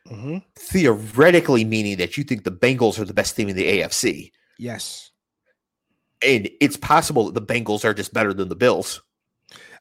[0.07, 0.43] Mhm.
[0.55, 4.31] theoretically meaning that you think the Bengals are the best team in the AFC.
[4.57, 5.11] Yes.
[6.21, 9.01] And it's possible that the Bengals are just better than the Bills.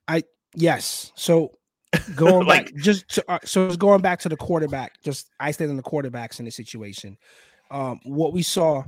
[0.09, 0.23] I,
[0.55, 1.13] yes.
[1.15, 1.59] So
[2.17, 5.01] going Like- back, just to, uh, so it's going back to the quarterback.
[5.03, 7.17] Just isolating the quarterbacks in the situation.
[7.71, 8.85] Um, what we saw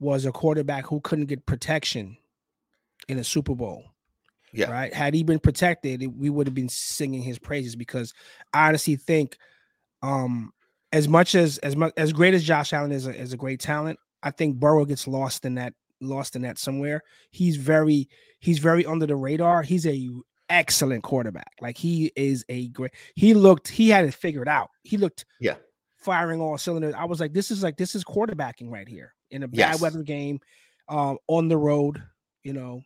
[0.00, 2.16] was a quarterback who couldn't get protection
[3.08, 3.84] in a Super Bowl.
[4.56, 4.70] Yeah.
[4.70, 4.92] Right.
[4.92, 8.12] Had he been protected, we would have been singing his praises because
[8.52, 9.36] I honestly think,
[10.02, 10.52] um,
[10.92, 13.60] as much as as much as great as Josh Allen is a, is a great
[13.60, 17.02] talent, I think Burrow gets lost in that lost in that somewhere.
[17.30, 18.08] He's very
[18.40, 19.62] he's very under the radar.
[19.62, 20.08] He's a
[20.48, 21.52] excellent quarterback.
[21.60, 22.92] Like he is a great.
[23.14, 24.70] He looked he had it figured out.
[24.84, 25.56] He looked yeah
[25.98, 26.94] firing all cylinders.
[26.96, 29.80] I was like, this is like this is quarterbacking right here in a bad Yes.
[29.80, 30.38] weather game,
[30.88, 32.02] um, on the road.
[32.44, 32.82] You know,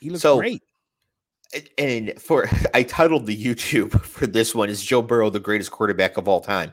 [0.00, 0.62] he looks So- great.
[1.78, 6.16] and for I titled the YouTube for this one is Joe Burrow the greatest quarterback
[6.16, 6.72] of all time.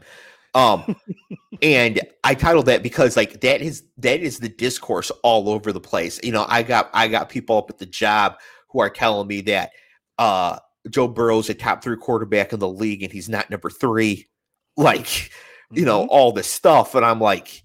[0.56, 0.96] Um
[1.62, 5.80] and I titled that because like that is that is the discourse all over the
[5.80, 6.20] place.
[6.24, 8.36] You know, I got I got people up at the job
[8.70, 9.72] who are telling me that
[10.18, 10.58] uh
[10.90, 14.28] Joe Burrow's a top 3 quarterback in the league and he's not number 3.
[14.76, 15.32] Like,
[15.72, 16.08] you know, Mhm.
[16.10, 17.64] all this stuff and I'm like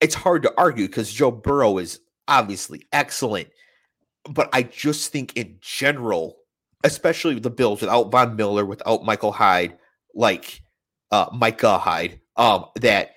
[0.00, 3.48] it's hard to argue cuz Joe Burrow is obviously excellent
[4.24, 6.36] but I just think in general,
[6.84, 9.76] especially with the Bills without Von Miller, without Michael Hyde,
[10.14, 10.60] like
[11.10, 13.12] uh Micah Hyde, um, that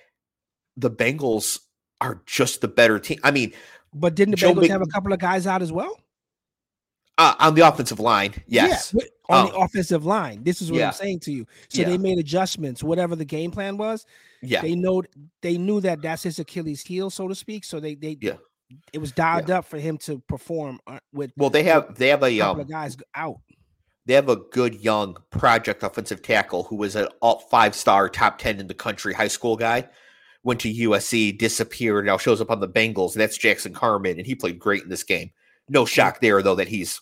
[0.76, 1.60] the Bengals
[2.00, 3.18] are just the better team.
[3.22, 3.52] I mean,
[3.94, 5.98] but didn't the Joe Bengals Mc- have a couple of guys out as well?
[7.18, 8.94] uh, on the offensive line, yes.
[8.96, 9.62] Yeah, on the Oh.
[9.64, 10.42] offensive line.
[10.44, 10.88] This is what Yeah.
[10.88, 11.46] I'm saying to you.
[11.68, 11.90] So Yeah.
[11.90, 14.06] they made adjustments, whatever the game plan was.
[14.40, 14.62] Yeah.
[14.62, 15.02] They know
[15.42, 17.64] they knew that that's his Achilles heel, so to speak.
[17.64, 18.38] So they they Yeah.
[18.92, 22.22] It was dialed up for him to perform uh, with Well, they have they have
[22.22, 23.38] a a couple um, guys out.
[24.06, 28.38] they have a good young project offensive tackle who was an all five star top
[28.38, 29.88] 10 in the country high school guy
[30.42, 34.26] went to usc disappeared now shows up on the bengals and that's jackson carman and
[34.26, 35.30] he played great in this game
[35.68, 37.00] no shock there though that he's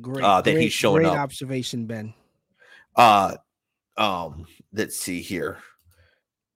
[0.00, 1.18] Great, uh, that he's showing great up.
[1.18, 2.14] observation, Ben.
[2.96, 3.36] uh
[3.96, 5.58] um let's see here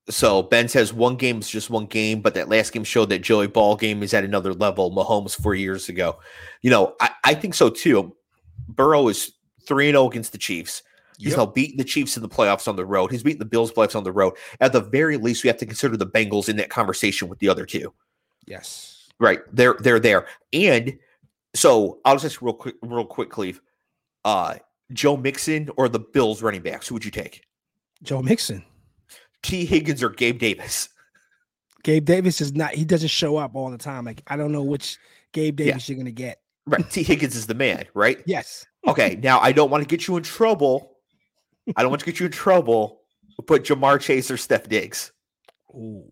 [0.08, 3.20] so ben says one game is just one game but that last game showed that
[3.20, 6.18] joey ball game is at another level mahomes four years ago
[6.60, 8.14] you know i, I think so too
[8.68, 9.32] burrow is
[9.66, 10.82] three and zero against the chiefs
[11.18, 11.36] He's Yep.
[11.38, 13.12] now beaten the Chiefs in the playoffs on the road.
[13.12, 14.34] He's beaten the Bills playoffs on the road.
[14.60, 17.48] At the very least, we have to consider the Bengals in that conversation with the
[17.48, 17.92] other two.
[18.46, 19.08] Yes.
[19.20, 19.38] Right.
[19.52, 20.26] They're they're there.
[20.52, 20.98] And
[21.54, 23.60] so I'll just ask real quick, real quick, Cleve.
[24.24, 24.56] Uh
[24.92, 27.42] Joe Mixon or the Bills running backs, who would you take?
[28.02, 28.64] Joe Mixon.
[29.42, 29.64] T.
[29.64, 30.88] Higgins or Gabe Davis?
[31.82, 34.04] Gabe Davis is not he doesn't show up all the time.
[34.04, 34.98] Like I don't know which
[35.32, 35.66] Gabe Yeah.
[35.66, 36.40] Davis you're gonna get.
[36.66, 36.88] Right.
[36.90, 37.02] T.
[37.02, 38.22] Higgins is the man, right?
[38.26, 38.64] Yes.
[38.86, 39.18] Okay.
[39.22, 40.96] Now I don't want to get you in trouble.
[41.76, 43.00] I don't want to get you in trouble.
[43.36, 45.10] but Put Ja'Marr Chase or Steph Diggs.
[45.74, 46.04] Ooh.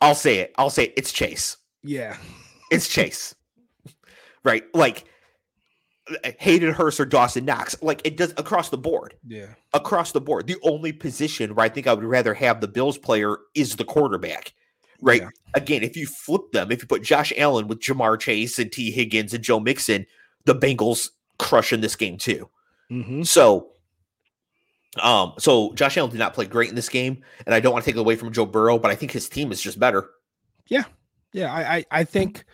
[0.00, 0.52] I'll say it.
[0.58, 0.94] I'll say it.
[0.96, 1.56] It's Chase.
[1.82, 2.16] Yeah.
[2.70, 3.34] It's Chase.
[4.44, 4.64] right.
[4.74, 5.06] Like
[6.38, 7.76] Hayden Hurst or Dawson Knox.
[7.82, 9.14] Like it does across the board.
[9.26, 9.46] Yeah.
[9.74, 10.46] Across the board.
[10.46, 13.84] The only position where I think I would rather have the Bills player is the
[13.84, 14.52] quarterback.
[15.00, 15.22] Right.
[15.22, 15.28] Yeah.
[15.54, 18.90] Again, if you flip them, if you put Josh Allen with Ja'Marr Chase and T.
[18.90, 20.06] Higgins and Joe Mixon,
[20.44, 22.48] the Bengals crushing this game too.
[22.90, 23.26] Mhm.
[23.26, 23.68] So,
[25.00, 27.84] um, so Josh Allen did not play great in this game, and I don't want
[27.84, 30.10] to take it away from Joe Burrow, but I think his team is just better.
[30.66, 30.84] Yeah.
[31.32, 32.44] Yeah, I, I I think,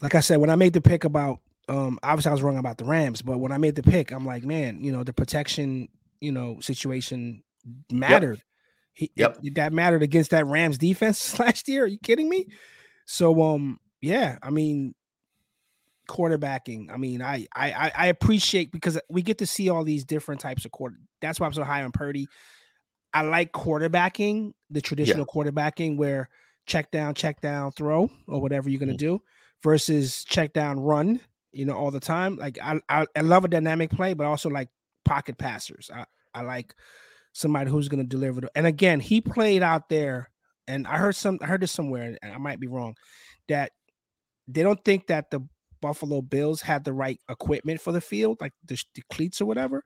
[0.00, 2.76] like I said, when I made the pick about, um, obviously I was wrong about
[2.78, 5.88] the Rams, but when I made the pick, I'm like, man, you know, the protection,
[6.20, 7.42] you know, situation
[7.90, 8.42] mattered.
[8.92, 9.38] He, Yep.
[9.44, 11.84] it- that mattered against that Rams defense last year.
[11.84, 12.48] Are you kidding me?
[13.06, 14.94] So, um, yeah, I mean,
[16.08, 16.90] quarterbacking.
[16.92, 20.64] I mean, I I I- appreciate because we get to see all these different types
[20.64, 20.96] of quarter.
[21.20, 22.26] That's why I'm so high on Purdy.
[23.14, 26.28] I like quarterbacking, the traditional quarterbacking where
[26.66, 28.98] check down, check down, throw, or whatever you're gonna Mhm.
[28.98, 29.22] do,
[29.62, 31.20] versus check down, run.
[31.52, 32.36] You know, all the time.
[32.36, 34.68] Like I, I, I love a dynamic play, but also like
[35.04, 35.90] pocket passers.
[35.92, 36.74] I, I like
[37.32, 38.42] somebody who's gonna deliver.
[38.42, 40.30] The, and again, he played out there,
[40.68, 42.94] and I heard some, I heard this somewhere, and I might be wrong,
[43.48, 43.72] that
[44.46, 45.40] they don't think that the
[45.80, 49.82] Buffalo Bills had the right equipment for the field, like the, the cleats or whatever.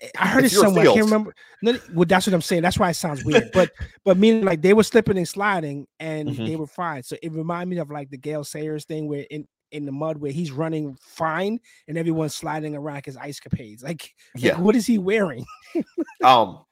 [0.00, 0.88] Eh, I heard It's it somewhere.
[0.88, 1.34] I can't remember.
[1.62, 2.62] No, well, that's what I'm saying.
[2.62, 3.50] That's why it sounds weird.
[3.52, 3.70] But
[4.04, 6.46] but meaning like they were slipping and sliding and Mhm.
[6.46, 7.02] they were fine.
[7.02, 10.18] So it reminded me of like the Gale Sayers thing where in in the mud
[10.18, 11.58] where he's running fine
[11.88, 13.82] and everyone's sliding around his ice capades.
[13.92, 15.44] Like, like, what is he wearing?
[16.22, 16.64] Um,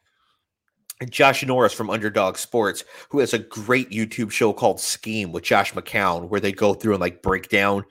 [1.09, 5.73] Josh Norris from Underdog Sports, who has a great YouTube show called Scheme with Josh
[5.73, 7.85] McCown, where they go through and like break down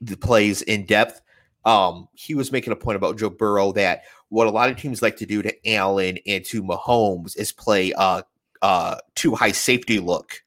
[0.00, 1.20] the plays in depth.
[1.64, 5.02] Um, he was making a point about Joe Burrow that what a lot of teams
[5.02, 8.22] like to do to Allen and to Mahomes is play uh
[8.62, 10.42] uh two high safety look,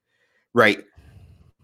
[0.54, 0.84] right?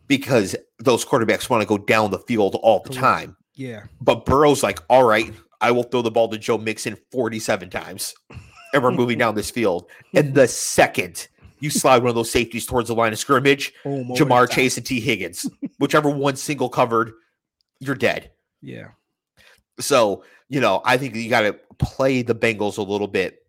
[0.08, 3.36] Because those quarterbacks want to go down the field all the time.
[3.56, 3.84] Yeah.
[4.02, 8.13] But Burrow's like, all right, I will throw the ball to Joe Mixon 47 times
[8.74, 9.90] and we're moving down this field.
[10.13, 11.28] And the second
[11.60, 14.50] you slide one of those safeties towards the line of scrimmage, the Ja'Marr.
[14.50, 15.00] Chase and T.
[15.00, 17.13] Higgins, whichever one single covered,
[17.80, 18.32] you're dead.
[18.62, 18.90] Yeah.
[19.80, 23.44] So, you know, I think you got to play the Bengals a little bit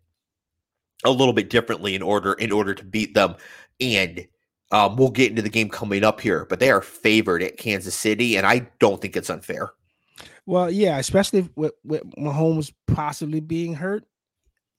[1.05, 3.35] a little bit differently in order in order to beat them.
[3.79, 4.27] And
[4.71, 7.95] um, we'll get into the game coming up here, but they are favored at Kansas
[7.95, 9.71] City, and I don't think it's unfair.
[10.45, 14.05] Well, yeah, especially with, with Mahomes possibly being hurt.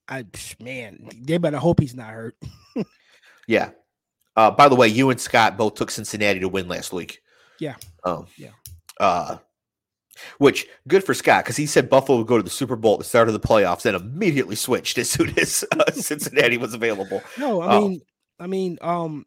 [0.09, 0.25] I
[0.59, 2.37] man, they better hope he's not hurt.
[3.47, 3.71] yeah.
[4.37, 7.21] Uh, by the way, you and Scott both took Cincinnati to win last week.
[7.61, 7.77] Yeah.
[8.05, 8.51] Um, yeah.
[8.99, 9.39] Uh,
[10.39, 12.99] which good for Scott because he said Buffalo would go to the Super Bowl at
[12.99, 17.23] the start of the playoffs and immediately switched as soon as uh, Cincinnati was available.
[17.39, 18.01] No, I mean,
[18.39, 19.25] I mean, um,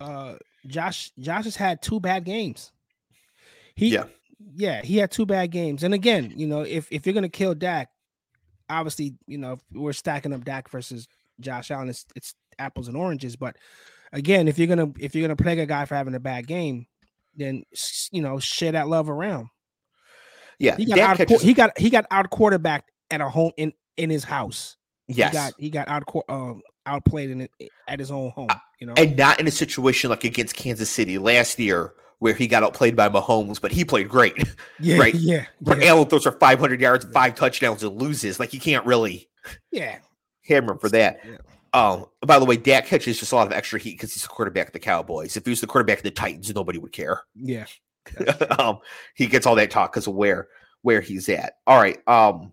[0.00, 0.34] uh,
[0.66, 2.72] Josh, Josh has had two bad games.
[3.74, 4.04] He, yeah,
[4.54, 5.82] yeah, he had two bad games.
[5.82, 7.90] And again, you know, if if you're gonna kill Dak,
[8.68, 11.08] obviously, you know, we're stacking up Dak versus
[11.40, 11.88] Josh Allen.
[11.88, 13.36] It's it's apples and oranges.
[13.36, 13.56] But
[14.12, 16.86] again, if you're gonna if you're gonna plague a guy for having a bad game,
[17.36, 17.64] then
[18.12, 19.48] you know, share that love around.
[20.58, 23.72] Yeah, he got out, catches- he got he got out quarterbacked at a home in
[23.96, 24.76] in his house.
[25.08, 27.48] Yes, he got he got out um outplayed in
[27.88, 28.48] at his own home.
[28.80, 32.46] You know, and not in a situation like against Kansas City last year where he
[32.46, 34.34] got outplayed by Mahomes, but he played great.
[34.80, 35.14] Yeah, right.
[35.14, 35.90] Yeah, where yeah.
[35.90, 38.40] Allen throws for 500 yards, five touchdowns, and loses.
[38.40, 39.28] Like you can't really,
[39.70, 39.98] yeah,
[40.42, 41.20] hammer for that.
[41.24, 41.36] Yeah.
[41.72, 44.28] Um, by the way, Dak catches just a lot of extra heat because he's the
[44.28, 45.36] quarterback of the Cowboys.
[45.36, 47.22] If he was the quarterback of the Titans, nobody would care.
[47.34, 47.66] Yeah.
[48.58, 48.78] um,
[49.14, 50.48] he gets all that talk because of where
[50.82, 51.58] where he's at.
[51.66, 51.98] All right.
[52.08, 52.52] Um,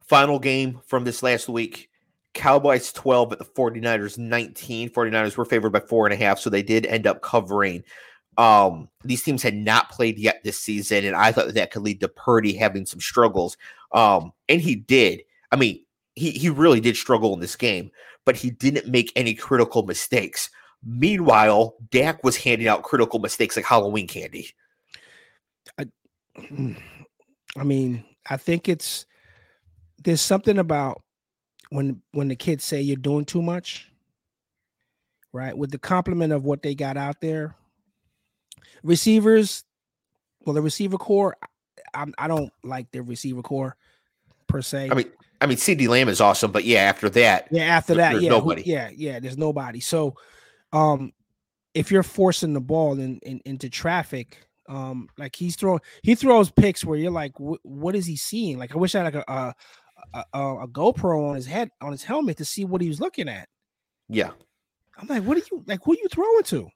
[0.00, 1.88] final game from this last week.
[2.34, 4.90] Cowboys 12 at the 49ers 19.
[4.90, 7.82] 49ers were favored by four and a half, so they did end up covering.
[8.38, 12.00] Um, these teams had not played yet this season, and I thought that could lead
[12.00, 13.56] to Purdy having some struggles.
[13.92, 15.22] Um, and he did.
[15.50, 17.90] I mean, he he really did struggle in this game,
[18.24, 20.48] but he didn't make any critical mistakes.
[20.84, 24.48] Meanwhile, Dak was handing out critical mistakes like Halloween candy.
[25.78, 25.86] I,
[27.56, 29.04] I mean, I think it's
[30.02, 31.02] there's something about
[31.72, 33.90] when when the kids say you're doing too much,
[35.32, 35.56] right?
[35.56, 37.54] With the compliment of what they got out there,
[38.82, 39.64] receivers,
[40.44, 41.34] well, the receiver corps,
[41.94, 43.74] I, I don't like their receiver corps
[44.48, 44.90] per se.
[44.90, 48.20] I mean, I mean, CeeDee Lamb is awesome, but yeah, after that, yeah, after that,
[48.20, 48.62] yeah, nobody.
[48.62, 49.80] Who, yeah, yeah, there's nobody.
[49.80, 50.14] So,
[50.74, 51.14] um,
[51.72, 56.50] if you're forcing the ball in, in into traffic, um, like he's throwing, he throws
[56.50, 58.58] picks where you're like, what is he seeing?
[58.58, 59.54] Like, I wish I had like a, a,
[60.14, 63.28] a, a GoPro on his head on his helmet to see what he was looking
[63.28, 63.48] at.
[64.08, 64.30] Yeah,
[64.98, 65.80] I'm like, what are you like?
[65.84, 66.68] Who are you throwing to?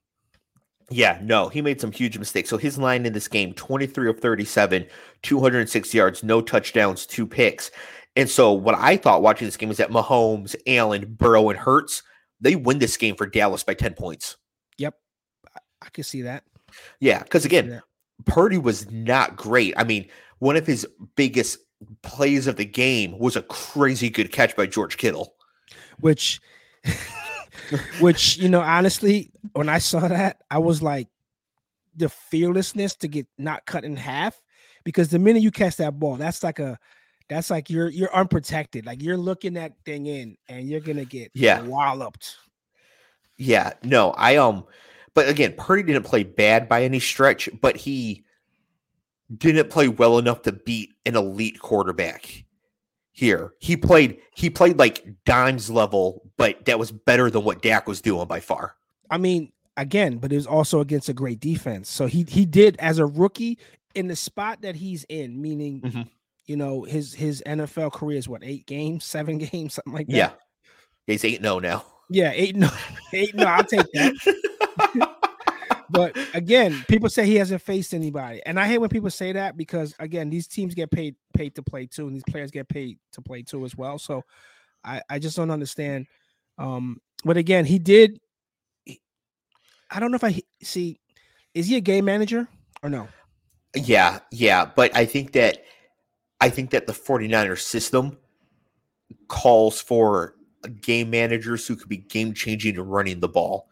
[0.90, 2.48] Yeah, no, he made some huge mistakes.
[2.48, 4.86] So his line in this game 23 of 37,
[5.22, 7.72] 206 yards, no touchdowns, two picks.
[8.14, 12.02] And so what I thought watching this game was that Mahomes, Allen, Burrow, and Hurts,
[12.40, 14.36] they win this game for Dallas by 10 points.
[14.78, 14.94] Yep.
[15.82, 16.44] I can see that.
[17.00, 17.82] Yeah, because again,
[18.24, 19.74] Purdy was not great.
[19.76, 20.08] I mean,
[20.38, 20.86] one of his
[21.16, 21.58] biggest
[22.02, 25.34] plays of the game was a crazy good catch by George Kittle.
[26.00, 26.40] Which
[28.00, 31.08] which, you know, honestly, when I saw that, I was like
[31.96, 34.40] the fearlessness to get not cut in half
[34.84, 36.78] because the minute you catch that ball, that's like a
[37.28, 38.86] that's like you're you're unprotected.
[38.86, 42.36] Like you're looking that thing in and you're gonna get yeah walloped.
[43.38, 44.64] Yeah, no, I um,
[45.14, 48.25] but again, Purdy didn't play bad by any stretch, but he
[49.36, 52.44] didn't play well enough to beat an elite quarterback.
[53.12, 57.88] Here, he played he played like Dimes level, but that was better than what Dak
[57.88, 58.76] was doing by far.
[59.10, 61.88] I mean, again, but it was also against a great defense.
[61.88, 63.58] So he he did as a rookie
[63.94, 66.02] in the spot that he's in, meaning mm-hmm
[66.46, 70.16] you know, his his NFL career is what eight games, seven games, something like that.
[70.16, 70.30] Yeah,
[71.06, 71.84] he's eight no now.
[72.08, 72.70] Yeah, eight no,
[73.12, 73.44] eight no.
[73.44, 74.14] I'll take that.
[75.90, 79.56] but again, people say he hasn't faced anybody, and I hate when people say that
[79.56, 82.98] because again, these teams get paid paid to play too, and these players get paid
[83.12, 83.98] to play too as well.
[83.98, 84.22] So
[84.84, 86.06] I I just don't understand.
[86.58, 88.18] Um, but again, he did.
[89.90, 91.00] I don't know if I see.
[91.54, 92.48] Is he a game manager
[92.82, 93.08] or no?
[93.74, 95.64] Yeah, yeah, but I think that
[96.40, 98.18] I think that the 49ers system
[99.28, 100.34] calls for
[100.80, 103.68] game managers who could be game changing and running the ball.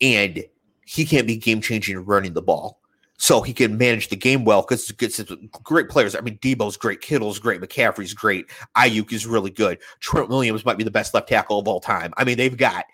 [0.00, 0.44] And
[0.90, 2.80] he can't be game changing running the ball.
[3.16, 6.16] So he can manage the game well because it's good great players.
[6.16, 9.78] I mean, Deebo's great, Kittle's great, McCaffrey's great, Aiyuk is really good.
[10.00, 12.12] Trent Williams might be the best left tackle of all time.
[12.16, 12.86] I mean, they've got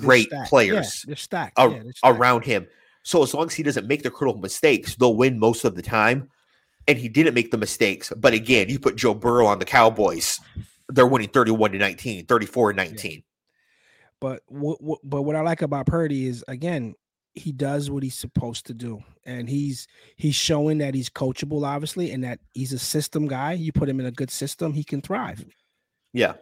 [0.00, 1.58] great players yeah, they're stacked.
[1.58, 2.18] A- yeah, they're stacked.
[2.18, 2.66] around him.
[3.02, 5.82] So as long as he doesn't make the critical mistakes, they'll win most of the
[5.82, 6.28] time
[6.88, 8.12] and he didn't make the mistakes.
[8.16, 10.40] But again, you put Joe Burrow on the Cowboys,
[10.88, 13.12] they're winning 31 to 19, 34 to 19.
[13.12, 13.18] Yeah.
[14.20, 16.94] But what, what, but what I like about Purdy is again,
[17.34, 19.02] he does what he's supposed to do.
[19.24, 23.52] And he's he's showing that he's coachable, obviously, and that he's a system guy.
[23.52, 25.44] You put him in a good system, he can thrive.
[26.12, 26.34] Yeah.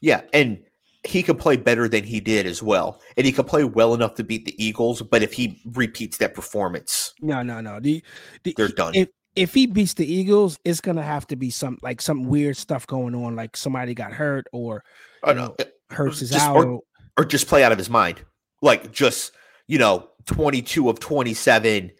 [0.00, 0.60] Yeah, and
[1.04, 4.14] he could play better than he did as well, and he could play well enough
[4.14, 5.02] to beat the Eagles.
[5.02, 8.02] But if he repeats that performance, no, no, no, the,
[8.44, 8.94] the, they're done.
[8.94, 12.56] If if he beats the Eagles, it's gonna have to be some like some weird
[12.56, 14.84] stuff going on, like somebody got hurt or
[15.24, 15.56] oh, no.
[15.90, 16.80] Hurts his just, out, or,
[17.16, 18.22] or just play out of his mind,
[18.60, 19.32] like just
[19.66, 21.90] you know, twenty two of twenty seven,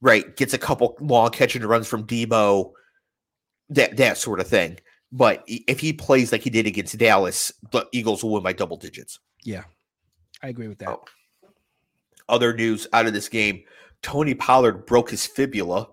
[0.00, 0.36] right?
[0.36, 2.72] Gets a couple long catching runs from Deebo,
[3.70, 4.78] that that sort of thing.
[5.10, 8.76] But if he plays like he did against Dallas, the Eagles will win by double
[8.76, 9.20] digits.
[9.42, 9.64] Yeah,
[10.42, 10.88] I agree with that.
[10.88, 11.04] Oh.
[12.28, 13.62] Other news out of this game:
[14.02, 15.88] Tony Pollard broke his fibula.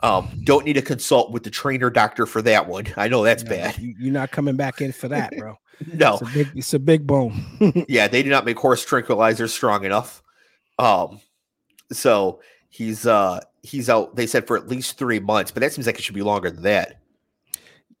[0.00, 2.86] Um, don't need to consult with the trainer doctor for that one.
[2.96, 3.78] I know that's no, bad.
[3.78, 5.58] You're not coming back in for that, bro.
[5.92, 7.84] no, it's a big, it's a big bone.
[7.88, 10.22] yeah, they do not make horse tranquilizers strong enough.
[10.78, 11.20] Um,
[11.92, 14.14] so he's uh he's out.
[14.14, 16.50] They said for at least three months, but that seems like it should be longer
[16.50, 17.00] than that.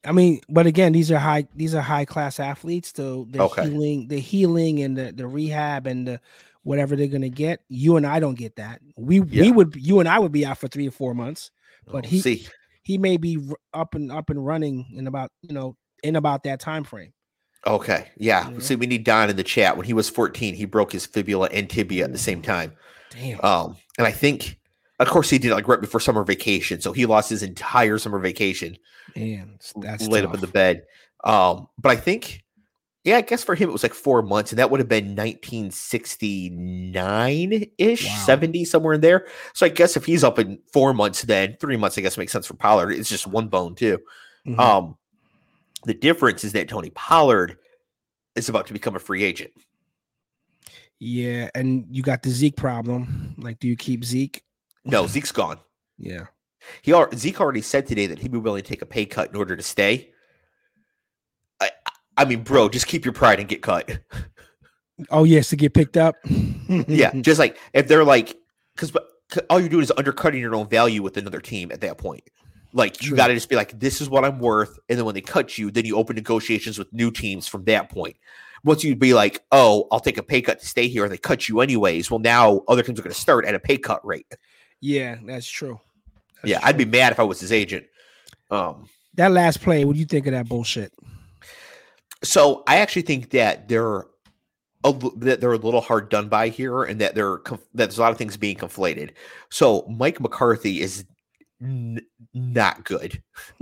[0.04, 2.92] I mean, but again, these are high these are high class athletes.
[2.94, 3.68] So the okay.
[3.68, 6.20] healing, the healing and the, the rehab and the
[6.62, 7.62] whatever they're gonna get.
[7.68, 8.80] You and I don't get that.
[8.96, 9.42] We yeah.
[9.42, 11.50] we would you and I would be out for three or four months,
[11.90, 12.46] but oh, he see.
[12.82, 13.38] he may be
[13.74, 17.12] up and up and running in about you know in about that time frame.
[17.66, 18.50] Okay, yeah.
[18.58, 19.76] See, we need Don in the chat.
[19.76, 22.72] When he was 14, he broke his fibula and tibia at the same time.
[23.10, 23.40] Damn.
[23.44, 24.58] Um, and I think,
[25.00, 28.20] of course, he did like right before summer vacation, so he lost his entire summer
[28.20, 28.76] vacation
[29.16, 30.30] Man, that's laid tough.
[30.30, 30.84] up in the bed.
[31.24, 32.44] Um, but I think,
[33.08, 35.16] yeah, I guess for him it was like four months, and that would have been
[35.16, 38.22] 1969 ish, wow.
[38.26, 39.26] 70 somewhere in there.
[39.54, 42.32] So I guess if he's up in four months, then three months, I guess makes
[42.32, 42.92] sense for Pollard.
[42.92, 43.98] It's just one bone too.
[44.46, 44.60] Mm-hmm.
[44.60, 44.98] Um,
[45.84, 47.56] the difference is that Tony Pollard
[48.36, 49.52] is about to become a free agent.
[50.98, 53.36] Yeah, and you got the Zeke problem.
[53.38, 54.42] Like, do you keep Zeke?
[54.84, 55.58] No, Zeke's gone.
[56.00, 56.26] Yeah.
[56.82, 59.34] He Zeke already said today that he'd be willing to take a pay cut in
[59.34, 60.12] order to stay.
[62.18, 63.98] I, mean, bro, just keep your pride and get cut.
[65.10, 66.16] Oh yes, to get picked up.
[66.68, 68.36] yeah, just like if they're like,
[68.74, 68.92] because
[69.48, 72.24] all you're doing is undercutting your own value with another team at that point.
[72.72, 75.14] Like you got to just be like, this is what I'm worth, and then when
[75.14, 78.16] they cut you, then you open negotiations with new teams from that point.
[78.64, 81.18] Once you'd be like, oh, I'll take a pay cut to stay here, and they
[81.18, 82.10] cut you anyways.
[82.10, 84.26] Well, now other teams are going to start at a pay cut rate.
[84.80, 85.80] Yeah, that's true.
[86.42, 86.68] That's yeah, true.
[86.68, 87.86] I'd be mad if I was his agent.
[88.50, 90.92] Um, that last play, what do you think of that bullshit?
[92.22, 94.06] So I actually think that they're
[94.84, 98.00] a, that they're a little hard done by here, and that they're that there's a
[98.00, 99.10] lot of things being conflated.
[99.50, 101.04] So Mike McCarthy is
[101.62, 102.00] n-
[102.34, 103.22] not good,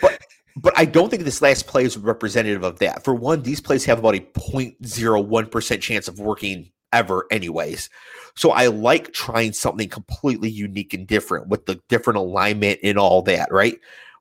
[0.00, 0.18] but
[0.56, 3.04] but I don't think this last play is representative of that.
[3.04, 7.90] For one, these plays have about a 0.01 percent chance of working ever, anyways.
[8.34, 13.22] So I like trying something completely unique and different with the different alignment and all
[13.22, 13.78] that, right?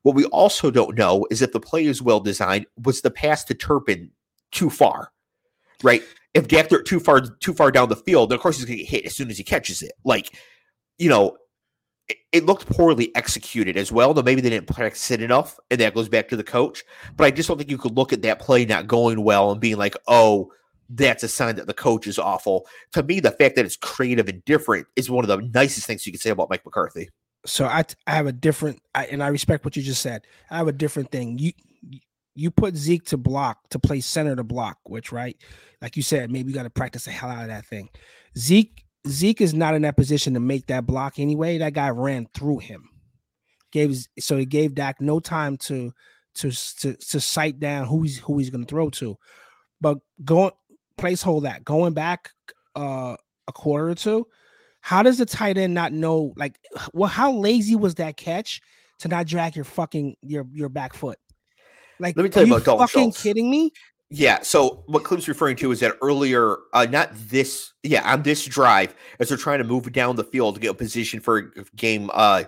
[0.07, 3.43] What we also don't know is if the play is well designed, was the pass
[3.43, 4.09] to Turpin
[4.53, 5.11] too far,
[5.83, 6.01] right?
[6.33, 8.85] If Dak too far too far down the field, then of course he's going to
[8.85, 9.91] get hit as soon as he catches it.
[10.05, 10.33] Like,
[10.97, 11.35] you know,
[12.07, 14.13] it, it looked poorly executed as well.
[14.13, 16.85] Though maybe they didn't practice it enough, and that goes back to the coach.
[17.17, 19.59] But I just don't think you could look at that play not going well and
[19.59, 20.53] being like, "Oh,
[20.89, 22.65] that's a sign that the coach is awful.
[22.93, 26.05] To me, the fact that it's creative and different is one of the nicest things
[26.05, 27.09] you can say about Mike McCarthy.
[27.45, 30.23] So I, I have a different, I, and I respect what you just said.
[30.49, 31.37] I have a different thing.
[31.37, 31.53] You
[32.35, 35.35] you put Zeke to block to play center to block, which right,
[35.81, 37.89] like you said, maybe you got to practice the hell out of that thing.
[38.37, 41.57] Zeke Zeke is not in that position to make that block anyway.
[41.57, 42.89] That guy ran through him.
[43.71, 45.91] Gave so he gave Dak no time to
[46.35, 49.17] to to to sight down who he's who he's going to throw to.
[49.81, 50.51] But going
[50.97, 52.29] place hold that going back
[52.75, 53.15] uh,
[53.47, 54.27] a quarter or two.
[54.87, 56.31] How does the tight end not know?
[56.37, 56.57] Like,
[56.93, 58.61] well, how lazy was that catch
[58.99, 61.19] to not drag your fucking your your back foot?
[61.99, 63.21] Like, let me tell you, about Dalton fucking Schultz.
[63.21, 63.73] kidding me?
[64.09, 64.39] Yeah.
[64.43, 68.95] So what Cleve's referring to is that earlier, uh, not this, yeah, on this drive,
[69.19, 72.09] as they're trying to move down the field to get a position for game.
[72.13, 72.45] Uh,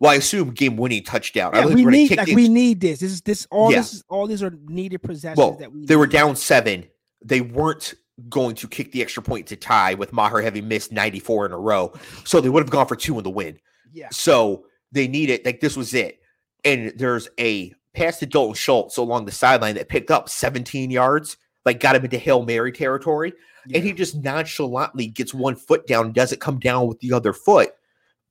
[0.00, 1.52] well, I assume game winning touchdown.
[1.52, 3.00] Yeah, we need like we need this.
[3.00, 3.80] This is this all yeah.
[3.80, 6.86] this is all these are needed possessions well, that we they were down seven
[7.24, 7.94] they weren't
[8.28, 11.58] going to kick the extra point to tie with Maher having missed 94 in a
[11.58, 11.92] row.
[12.24, 13.58] So they would have gone for two in the win.
[13.92, 14.08] Yeah.
[14.10, 16.20] So they needed, like, this was it.
[16.64, 21.36] And there's a pass to Dalton Schultz along the sideline that picked up 17 yards,
[21.64, 23.32] like, got him into Hail Mary territory.
[23.66, 23.78] Yeah.
[23.78, 27.32] And he just nonchalantly gets one foot down and doesn't come down with the other
[27.32, 27.70] foot.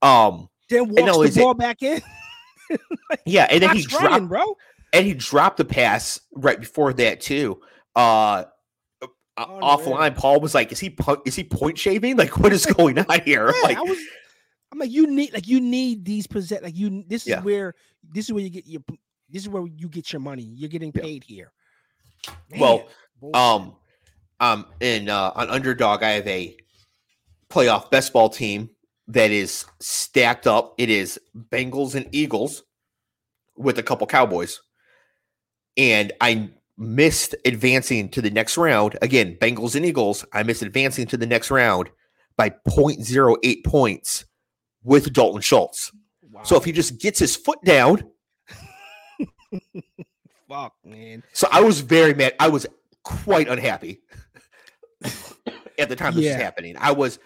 [0.01, 2.01] Um, then walks the ball it, back in.
[3.09, 3.47] like, yeah.
[3.49, 4.57] And then he dropped, bro.
[4.93, 7.59] And he dropped the pass right before that, too.
[7.95, 8.45] Uh,
[9.38, 10.15] uh, oh, offline.
[10.15, 12.17] Paul was like, "Is he is he point shaving?
[12.17, 13.97] Like, what is going on here?" Yeah, like, I was,
[14.71, 17.03] I'm like, you need like you need these possess like you.
[17.07, 17.41] This is yeah.
[17.41, 17.75] where
[18.13, 18.81] this is where you get your
[19.29, 20.43] this is where you get your money.
[20.43, 21.01] You're getting Yeah.
[21.01, 21.51] paid here.
[22.57, 22.86] Well, Man,
[23.19, 23.36] bullshit.
[23.36, 23.75] Um,
[24.39, 26.55] um, in uh, on underdog, I have a
[27.49, 28.69] playoff best ball team
[29.07, 30.75] that is stacked up.
[30.77, 31.19] It is
[31.51, 32.63] Bengals and Eagles
[33.55, 34.61] with a couple Cowboys,
[35.77, 36.49] and I
[36.84, 38.97] missed advancing to the next round.
[39.01, 40.25] Again, Bengals and Eagles.
[40.34, 41.89] I missed advancing to the next round
[42.38, 44.25] by 0.08 points
[44.84, 45.91] with Dalton Schultz.
[46.43, 48.03] So if he just gets his foot down,
[50.49, 51.23] fuck, man.
[51.34, 52.34] so I was very mad.
[52.39, 52.65] I was
[53.03, 54.01] quite unhappy
[55.77, 56.34] at the time this Yeah.
[56.34, 56.75] was happening.
[56.77, 57.19] I was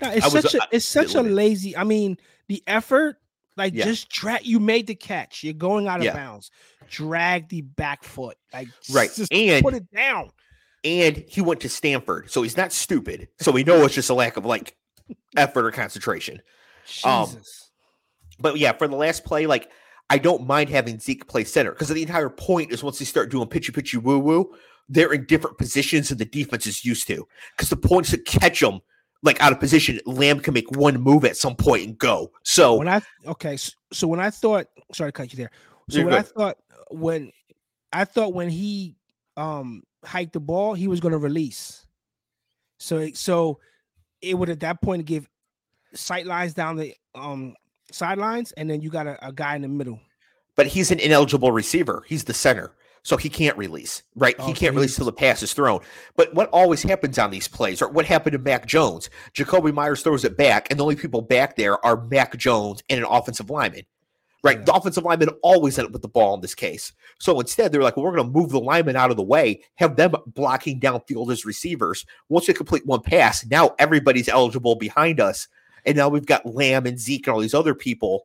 [0.00, 1.76] No, it's I was- such a I- it's such a lazy.
[1.76, 2.18] I mean,
[2.48, 3.16] the effort,
[3.56, 3.84] like Yeah.
[3.84, 4.46] just drag.
[4.46, 5.42] You made the catch.
[5.42, 6.14] You're going out of Yeah.
[6.14, 6.50] bounds.
[6.90, 8.36] Drag the back foot.
[8.52, 10.30] Like right, just and put it down.
[10.84, 13.28] and he went to Stanford, so he's not stupid.
[13.40, 14.76] So we know it's just a lack of like
[15.36, 16.40] effort or concentration.
[17.04, 17.70] Um, Jesus.
[18.40, 19.70] But yeah, for the last play, like
[20.10, 23.30] I don't mind having Zeke play center because the entire point is once they start
[23.30, 24.54] doing pitchy pitchy woo woo,
[24.88, 27.26] they're in different positions than the defense is used to.
[27.56, 28.80] Because the point is to catch them
[29.22, 30.00] like out of position.
[30.06, 32.30] Lamb can make one move at some point and go.
[32.44, 35.50] So when I okay, so, so when I thought, sorry to cut you there.
[35.90, 36.58] So when I thought
[36.90, 37.32] when
[37.92, 38.96] I thought when he
[39.36, 41.86] um hiked the ball, he was going to release.
[42.78, 43.58] So so
[44.20, 45.28] it would at that point give
[45.94, 47.54] sight lines down the um
[47.90, 50.00] sidelines, and then you got a, a guy in the middle.
[50.56, 52.04] but he's an ineligible receiver.
[52.06, 52.72] He's the center.
[53.04, 54.34] So he can't release, right?
[54.38, 55.80] Oh, he can't release till the pass is thrown.
[56.16, 59.08] But what always happens on these plays, or what happened to Mac Jones?
[59.34, 62.98] Jakobi Meyers throws it back, and the only people back there are Mac Jones and
[62.98, 63.84] an offensive lineman.
[64.44, 64.58] Right?
[64.58, 64.64] Yeah.
[64.64, 66.92] The offensive lineman always end up with the ball in this case.
[67.18, 69.62] So instead, they're like, well, we're going to move the lineman out of the way,
[69.74, 72.06] have them blocking downfield as receivers.
[72.28, 75.48] Once we complete one pass, now everybody's eligible behind us.
[75.84, 78.24] And now we've got Lamb and Zeke and all these other people.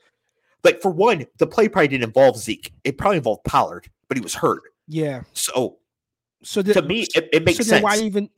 [0.63, 2.71] Like, for one, the play probably didn't involve Zeke.
[2.83, 4.61] It probably involved Pollard, but he was hurt.
[4.87, 5.23] Yeah.
[5.33, 5.77] So
[6.43, 7.83] So the, to me, it, it makes so sense.
[7.83, 8.29] why even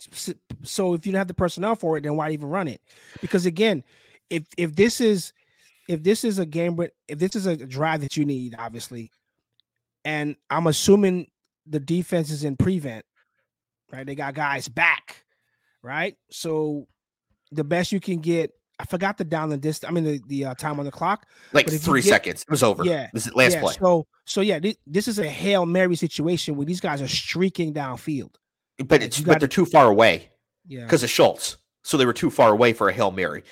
[0.64, 2.82] so if you don't have the personnel for it, then why even run it?
[3.20, 3.84] Because again,
[4.30, 5.34] if if this is
[5.88, 6.78] if this is a game,
[7.08, 9.12] if this is a drive that you need, obviously,
[10.04, 11.28] and I'm assuming
[11.66, 13.06] the defense is in prevent,
[13.92, 14.06] right?
[14.06, 15.24] They got guys back,
[15.82, 16.16] right?
[16.32, 16.88] So
[17.52, 18.52] the best you can get.
[18.78, 19.90] I forgot the down the distance.
[19.90, 21.26] I mean the the uh, time on the clock.
[21.54, 22.42] like but three get- seconds.
[22.42, 22.84] It was over.
[22.84, 23.74] Yeah, This is last yeah, play.
[23.80, 27.74] So so yeah, this, this is a hail mary situation where these guys are streaking
[27.74, 28.36] downfield.
[28.86, 30.30] But it's but gotta- they're too far away
[30.68, 30.84] Yeah.
[30.84, 31.58] because of Schultz.
[31.84, 33.44] So they were too far away for a Hail Mary.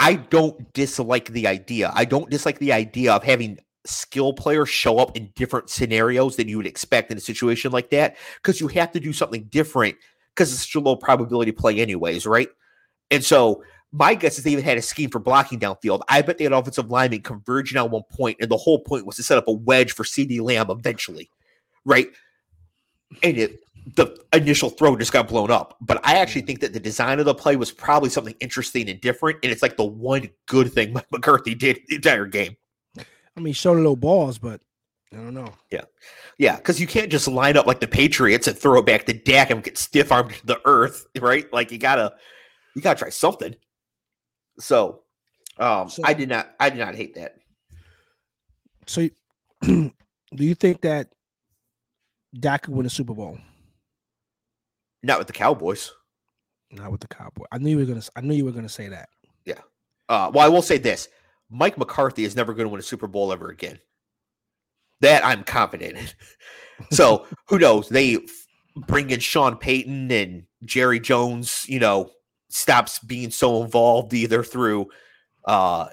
[0.00, 1.92] I don't dislike the idea.
[1.94, 6.48] I don't dislike the idea of having skill players show up in different scenarios than
[6.48, 9.96] you would expect in a situation like that because you have to do something different
[10.34, 12.48] because it's such a low probability play anyways, right?
[13.10, 16.00] And so my guess is they even had a scheme for blocking downfield.
[16.08, 19.16] I bet they had offensive linemen converging on one point, and the whole point was
[19.16, 21.30] to set up a wedge for CeeDee Lamb eventually,
[21.84, 22.08] right?
[23.22, 23.60] And it
[23.96, 25.76] the initial throw just got blown up.
[25.80, 29.00] But I actually think that the design of the play was probably something interesting and
[29.00, 32.56] different, and it's like the one good thing Mike McCarthy did the entire game.
[32.98, 34.60] I mean, showed a little balls, but
[35.12, 35.52] I don't know.
[35.70, 35.84] Yeah.
[36.38, 39.12] Yeah, because you can't just line up like the Patriots and throw it back to
[39.12, 41.50] Dak and get stiff armed to the earth, right?
[41.52, 42.14] Like you gotta,
[42.74, 43.54] you gotta try something.
[44.58, 45.02] So,
[45.58, 47.36] um, So- I did not, I did not hate that.
[48.86, 49.08] So,
[49.62, 49.90] do
[50.34, 51.08] you think that
[52.38, 53.38] Dak could win a Super Bowl?
[55.02, 55.92] Not with the Cowboys.
[56.70, 57.44] Not with the Cowboy.
[57.50, 58.02] I knew you were gonna.
[58.16, 59.08] I knew you were gonna say that.
[59.44, 59.60] Yeah.
[60.08, 61.08] Uh, well, I will say this:
[61.50, 63.78] Mike McCarthy is never going to win a Super Bowl ever again.
[65.00, 66.06] That I'm confident in.
[66.92, 67.90] So who knows?
[67.90, 68.22] They f-
[68.86, 71.66] bring in Sean Payton and Jerry Jones.
[71.68, 72.10] You know,
[72.48, 74.88] stops being so involved either through
[75.44, 75.88] uh,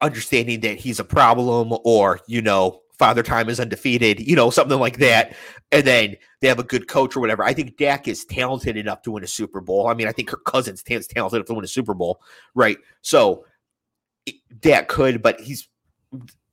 [0.00, 4.20] understanding that he's a problem, or you know, Father Time is undefeated.
[4.20, 5.34] You know, something like that.
[5.72, 7.42] And then they have a good coach or whatever.
[7.42, 9.88] I think Dak is talented enough to win a Super Bowl.
[9.88, 12.20] I mean, I think Kirk Cousins is talented enough to win a Super Bowl,
[12.54, 12.76] right?
[13.00, 13.46] So
[14.26, 15.66] it- Dak could, but he's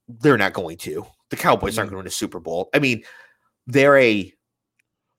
[0.08, 1.06] they're not going to.
[1.32, 1.96] The Cowboys aren't Mhm.
[1.96, 2.70] going to win a Super Bowl.
[2.74, 3.04] I mean,
[3.68, 4.34] they're a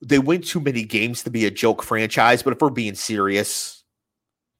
[0.01, 3.85] they win too many games to be a joke franchise, but if we're being serious,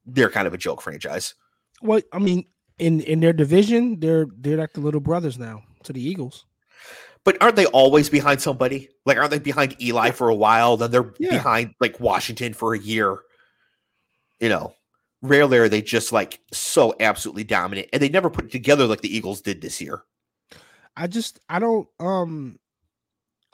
[0.05, 1.35] they're kind of a joke franchise.
[1.81, 2.45] Well, I mean,
[2.79, 6.45] in in their division, they're they're like the little brothers now to the Eagles.
[7.29, 8.89] But aren't they always behind somebody?
[9.05, 10.79] Like, aren't they behind Eli for a while?
[10.79, 11.33] Then they're Yeah.
[11.33, 13.19] behind like Washington for a year.
[14.41, 14.73] You know,
[15.21, 19.03] rarely are they just like so absolutely dominant, and they never put it together like
[19.03, 20.05] the Eagles did this year.
[20.97, 22.59] I just I don't um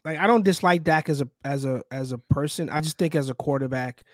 [0.04, 2.70] like I don't dislike Dak as a as a as a person.
[2.70, 4.04] I just think as a quarterback,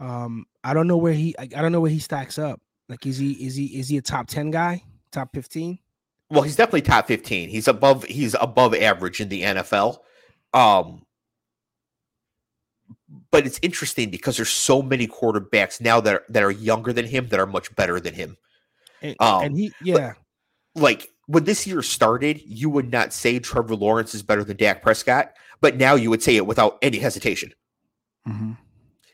[0.00, 2.60] um, I don't know where he I, I don't know where he stacks up.
[2.88, 4.82] Like is he is he is he a top 10 guy?
[5.12, 5.78] Top 15?
[6.30, 7.48] Well, he's definitely top 15.
[7.48, 9.98] He's above he's above average in the NFL.
[10.52, 11.02] Um
[13.30, 17.06] but it's interesting because there's so many quarterbacks now that are, that are younger than
[17.06, 18.36] him that are much better than him.
[19.02, 20.14] And, Um, and he, yeah,
[20.74, 24.82] Like when this year started, you would not say Trevor Lawrence is better than Dak
[24.82, 27.52] Prescott, but now you would say it without any hesitation.
[28.26, 28.56] Mhm.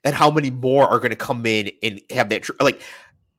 [0.04, 2.48] And how many more are going to come in and have that?
[2.60, 2.82] Like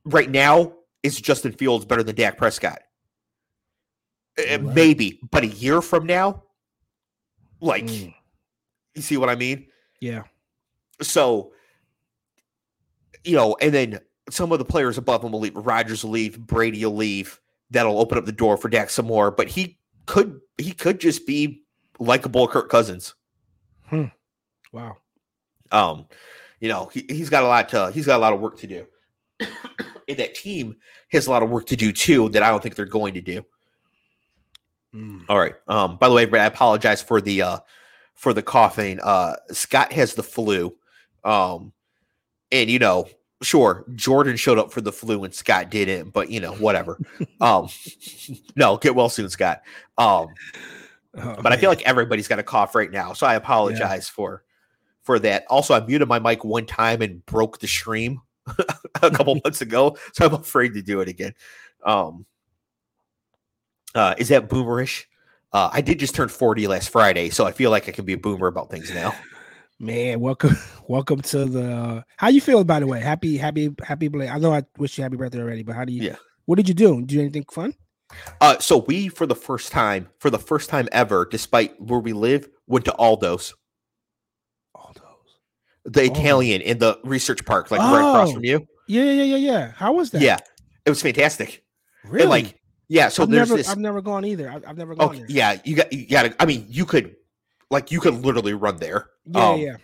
[0.04, 0.72] right now,
[1.02, 2.80] is Justin Fields better than Dak Prescott?
[4.38, 4.62] Uh, Right.
[4.62, 6.42] Maybe, but a year from now,
[7.60, 8.14] like Mm.
[8.94, 9.66] you see what I mean?
[10.00, 10.22] yeah,
[11.00, 11.52] so
[13.24, 15.56] you know, and then some of the players above him will leave.
[15.56, 17.40] Rodgers will leave, Brady will leave.
[17.70, 19.30] That'll open up the door for Dak some more.
[19.30, 21.64] But he could he could just be
[21.98, 23.14] likable Kirk Cousins.
[24.72, 24.96] wow,
[25.72, 26.06] Um,
[26.60, 28.66] you know, he, he's got a lot to he's got a lot of work to
[28.66, 28.86] do.
[30.08, 30.76] and that team
[31.10, 33.20] has a lot of work to do too that I don't think they're going to
[33.20, 33.44] do.
[34.96, 35.24] Mm.
[35.28, 35.54] All right.
[35.68, 37.58] Um, by the way, Brad, I apologize for the uh
[38.14, 38.98] for the coughing.
[39.02, 40.74] Uh Scott has the flu.
[41.24, 41.72] Um
[42.50, 43.08] and you know,
[43.42, 46.98] sure, Jordan showed up for the flu and Scott didn't, but you know, whatever.
[47.40, 47.68] um
[48.56, 49.62] no, get well soon, Scott.
[49.98, 50.28] Um
[51.18, 54.42] Oh, but I feel like everybody's got a cough right now, so I apologize for
[55.02, 55.44] for that.
[55.48, 58.20] Also, I muted my mic one time and broke the stream
[59.02, 61.32] a couple months ago, so I'm afraid to do it again.
[61.84, 62.26] Um,
[63.96, 65.04] uh, is that boomerish?
[65.52, 68.12] Uh, I did just turn 40 last Friday, so I feel like I can be
[68.12, 69.14] a boomer about things now.
[69.80, 70.56] man, welcome,
[70.88, 72.04] welcome to the.
[72.16, 73.00] How you feel by the way?
[73.00, 74.08] Happy, happy, happy.
[74.08, 76.02] Bla- I know I wish you happy birthday already, but how do you?
[76.02, 76.16] Yeah.
[76.44, 77.00] What did you do?
[77.00, 77.74] Did you do anything fun?
[78.40, 82.12] Uh, so we, for the first time, for the first time ever, despite where we
[82.12, 83.52] live, went to Aldo's,
[84.74, 85.92] All those.
[85.92, 86.04] the Oh.
[86.12, 88.34] Italian in the research park, like right across Oh.
[88.34, 88.66] from you.
[88.86, 89.72] Yeah, yeah, yeah, yeah.
[89.72, 90.20] How was that?
[90.22, 90.38] Yeah,
[90.84, 91.64] it was fantastic.
[92.04, 92.22] really.
[92.22, 93.68] And like, yeah, so I've there's never, this.
[93.68, 94.50] I've never gone either.
[94.50, 95.26] I've, I've never gone Oh there.
[95.28, 96.42] yeah, you got you got to.
[96.42, 97.16] I mean, you could,
[97.70, 99.10] like, you could literally run there.
[99.26, 99.76] yeah, um, yeah.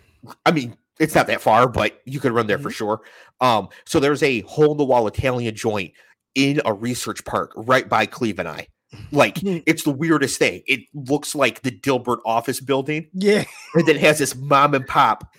[0.45, 3.01] I mean, it's not that far, but you could run there for sure.
[3.41, 5.91] Um, so there's a hole in the wall Italian joint
[6.35, 8.67] in a research park right by Cleve and I.
[9.11, 10.63] Like, it's the weirdest thing.
[10.65, 13.43] It looks like the Dilbert office building, Yeah,
[13.73, 15.33] and then has this mom and pop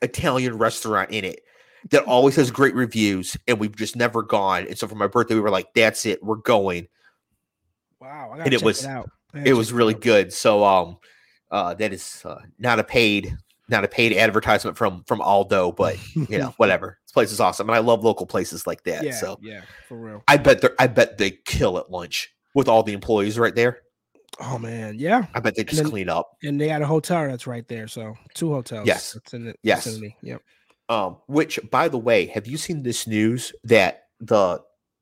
[0.00, 1.42] Italian restaurant in it
[1.90, 4.66] that always has great reviews, and we've just never gone.
[4.68, 6.88] And so for my birthday, we were like, "That's it, we're going."
[8.00, 8.32] Wow.
[8.38, 9.10] And it check was- it out.
[9.44, 10.00] It was really out.
[10.00, 10.32] good.
[10.32, 10.98] So um
[11.50, 13.36] uh that is uh, not a paid
[13.68, 16.98] not a paid advertisement from from Aldo, but you know, whatever.
[17.06, 17.68] This place is awesome.
[17.68, 19.04] And I love local places like that.
[19.04, 20.22] yeah, So yeah, for real.
[20.26, 23.78] I bet they I bet they kill at lunch with all the employees right there.
[24.40, 25.26] Oh man, yeah.
[25.34, 26.30] I bet they just then- clean up.
[26.42, 27.86] And they got a hotel that's right there.
[27.86, 28.86] So two hotels.
[28.86, 29.12] Yes.
[29.12, 29.84] That's in the Yes.
[29.84, 30.16] vicinity.
[30.22, 30.42] Yep.
[30.88, 34.60] Um, which by the way, have you seen this news that the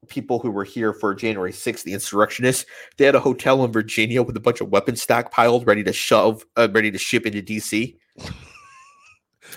[0.08, 2.64] people who were here for January 6th, the insurrectionists,
[2.96, 6.44] they had a hotel in Virginia with a bunch of weapons stockpiled, ready to shove,
[6.56, 7.96] uh, ready to ship into DC.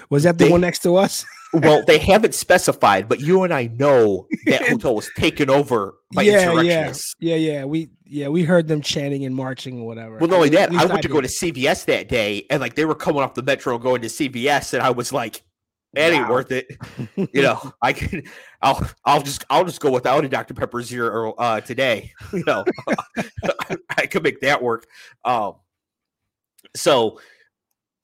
[0.10, 1.26] Was that the They- one next to us?
[1.54, 6.22] Well, they haven't specified, but you and I know that hotel was taken over by
[6.22, 7.16] yeah, yeah, insurrectionists.
[7.20, 7.66] yeah, yeah.
[7.66, 10.16] We yeah, we heard them chanting and marching or whatever.
[10.18, 12.86] Well, not only that, I went to go to CVS that day, and like they
[12.86, 15.44] were coming off the metro going to CVS, and I was like,
[15.94, 16.32] "That ain't Wow.
[16.32, 16.68] worth it."
[17.16, 18.24] You know, I can,
[18.62, 22.14] I'll, I'll just, I'll just go without a Dr Pepper zero uh, today.
[22.34, 22.66] You know,
[23.98, 24.88] I could make that work.
[25.26, 25.56] Um,
[26.76, 27.20] so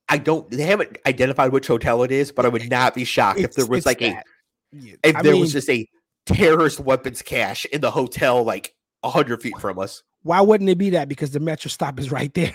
[0.09, 0.49] I don't.
[0.49, 3.65] They haven't identified which hotel it is, but I would not be shocked if there
[3.65, 4.25] was like a that.
[4.71, 5.87] Yeah, if I there mean, was just a
[6.25, 8.73] terrorist weapons cache in the hotel like
[9.03, 10.03] a hundred feet from us.
[10.23, 11.07] why wouldn't it be that?
[11.07, 12.53] Because the metro stop is right there.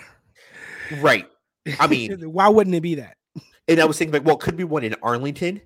[0.99, 1.25] Right.
[1.79, 3.17] I mean, why wouldn't it be that?
[3.67, 5.61] And I was thinking like, well, it could be one in Arlington,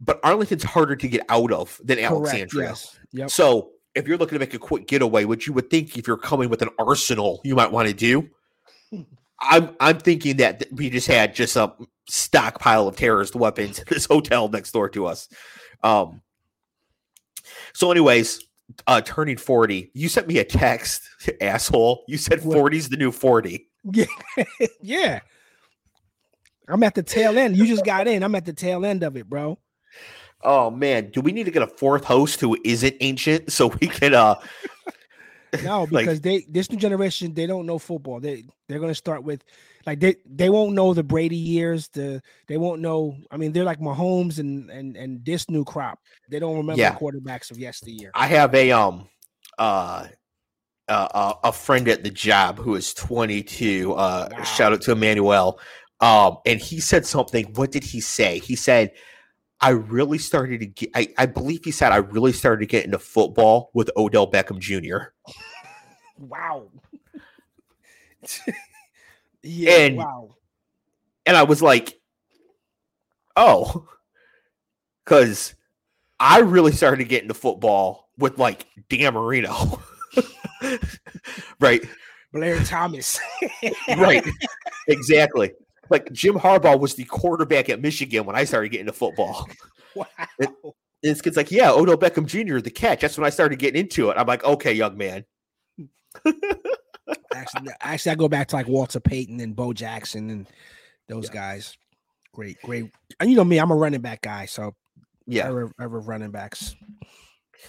[0.00, 2.68] but Arlington's harder to get out of than Alexandria.
[2.68, 2.98] Yes.
[3.12, 3.30] Yep.
[3.30, 6.16] So if you're looking to make a quick getaway, which you would think if you're
[6.16, 8.28] coming with an arsenal, you might want to do.
[9.40, 11.72] I'm I'm thinking that we just had just a
[12.08, 15.28] stockpile of terrorist weapons in this hotel next door to us.
[15.82, 16.22] Um.
[17.74, 18.42] So, anyways,
[18.86, 21.02] uh, turning forty, you sent me a text,
[21.40, 22.04] asshole.
[22.08, 22.56] You said What?
[22.56, 23.68] 40's the new forty.
[23.92, 24.06] Yeah.
[24.80, 25.20] yeah.
[26.68, 27.56] I'm at the tail end.
[27.56, 28.22] You just got in.
[28.22, 29.58] I'm at the tail end of it, bro.
[30.42, 33.86] Oh man, do we need to get a fourth host who isn't ancient so we
[33.86, 34.34] can uh
[35.62, 38.20] No, Like- because they this new generation they don't know football.
[38.20, 39.42] They they're gonna start with
[39.86, 41.88] like they they won't know the Brady years.
[41.88, 43.16] The they won't know.
[43.30, 45.98] I mean, they're like Mahomes and and and this new crop.
[46.30, 46.92] They don't remember Yeah.
[46.92, 48.10] the quarterbacks of yesteryear.
[48.14, 49.08] I have a um
[49.58, 50.06] uh
[50.88, 54.42] uh, uh, a friend at the job who is 22 uh Wow.
[54.42, 55.58] shout out to Emmanuel
[56.04, 58.92] um and he said something what did he say he said
[59.60, 62.84] I really started to get I, I believe he said I really started to get
[62.84, 65.12] into football with Odell Beckham Jr.
[66.18, 66.68] wow.
[69.42, 69.76] yeah.
[69.78, 70.34] And- wow.
[71.24, 71.98] and I was like,
[73.36, 73.88] oh,
[75.04, 75.54] because
[76.20, 79.82] I really started to get into football with like Dan Marino.
[81.60, 81.82] right,
[82.32, 83.18] Blair Thomas.
[83.96, 84.26] right,
[84.88, 85.52] exactly.
[85.90, 89.48] Like Jim Harbaugh was the quarterback at Michigan when I started getting into football.
[89.94, 90.06] wow.
[90.38, 90.50] And
[91.02, 93.02] this kid's like, yeah, Odell Beckham Jr., the catch.
[93.02, 94.16] That's when I started getting into it.
[94.16, 95.24] I'm like, okay, young man.
[97.34, 100.46] actually, actually, I go back to like Walter Payton and Bo Jackson and
[101.08, 101.76] those guys.
[102.32, 102.90] Great, great.
[103.20, 104.74] And you know me, I'm a running back guy, so
[105.26, 106.74] Yeah, ever, ever running backs.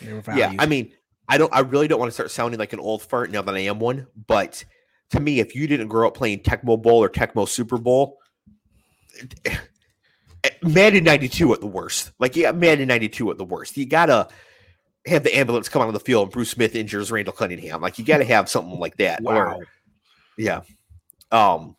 [0.01, 0.53] Yeah.
[0.57, 0.91] I mean,
[1.28, 1.53] I don't.
[1.53, 3.80] I really don't want to start sounding like an old fart now that I am
[3.80, 4.07] one.
[4.28, 4.63] But
[5.12, 8.18] to me, if you didn't grow up playing Tecmo Bowl or Tecmo Super Bowl,
[10.62, 12.12] Madden '92 at the worst.
[12.20, 13.78] Like yeah, Madden '92 at the worst.
[13.78, 14.28] You gotta
[15.06, 17.82] have the ambulance come out on the field and Bruce Smith injures Randall Cunningham.
[17.82, 19.22] Like you gotta have something like that.
[19.24, 19.66] or-
[20.38, 20.62] yeah.
[21.32, 21.76] Um.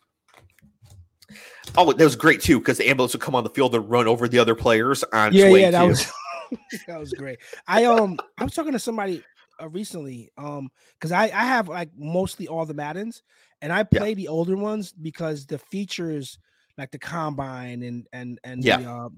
[1.75, 4.07] Oh, that was great too because the ambulance would come on the field and run
[4.07, 6.11] over the other players on Yeah, yeah, that to- was
[6.87, 7.39] that was great.
[7.67, 9.23] I um I was talking to somebody
[9.61, 13.23] uh, recently um because I I have like mostly all the Maddens
[13.61, 13.99] and I Yeah.
[13.99, 16.37] play the older ones because the features
[16.77, 18.77] like the combine and and and Yeah.
[18.77, 19.09] the, uh,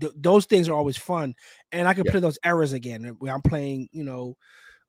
[0.00, 1.34] th- those things are always fun
[1.72, 2.10] and I can Yeah.
[2.12, 4.36] play those errors again uh, where I'm playing you know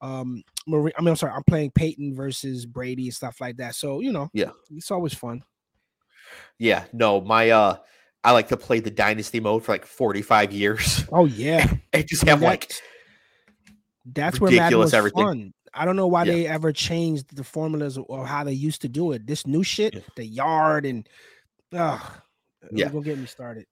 [0.02, 3.76] um Marie, I mean I'm sorry I'm playing Peyton versus Brady and stuff like that
[3.76, 4.52] so you know Yeah.
[4.72, 5.44] it's always fun
[6.58, 7.78] Yeah, no, my uh
[8.24, 11.06] I like to play the dynasty mode for like 45 years.
[11.12, 12.72] oh yeah and just have like
[14.06, 15.24] that's- where Madden was everything.
[15.26, 15.54] fun.
[15.74, 16.34] I don't know why Yeah.
[16.34, 19.28] they ever changed the formulas or how they used to do it.
[19.28, 20.00] This new shit, Yeah.
[20.16, 21.08] the yard and
[21.74, 22.00] uh
[22.72, 22.90] Yeah.
[22.90, 23.66] gonna get me started.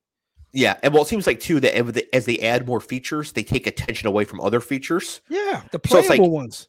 [0.52, 1.76] yeah, and well it seems like too that
[2.14, 5.22] as they- add more features, they take attention away from other features.
[5.30, 6.68] Yeah, the So it's playable like- ones.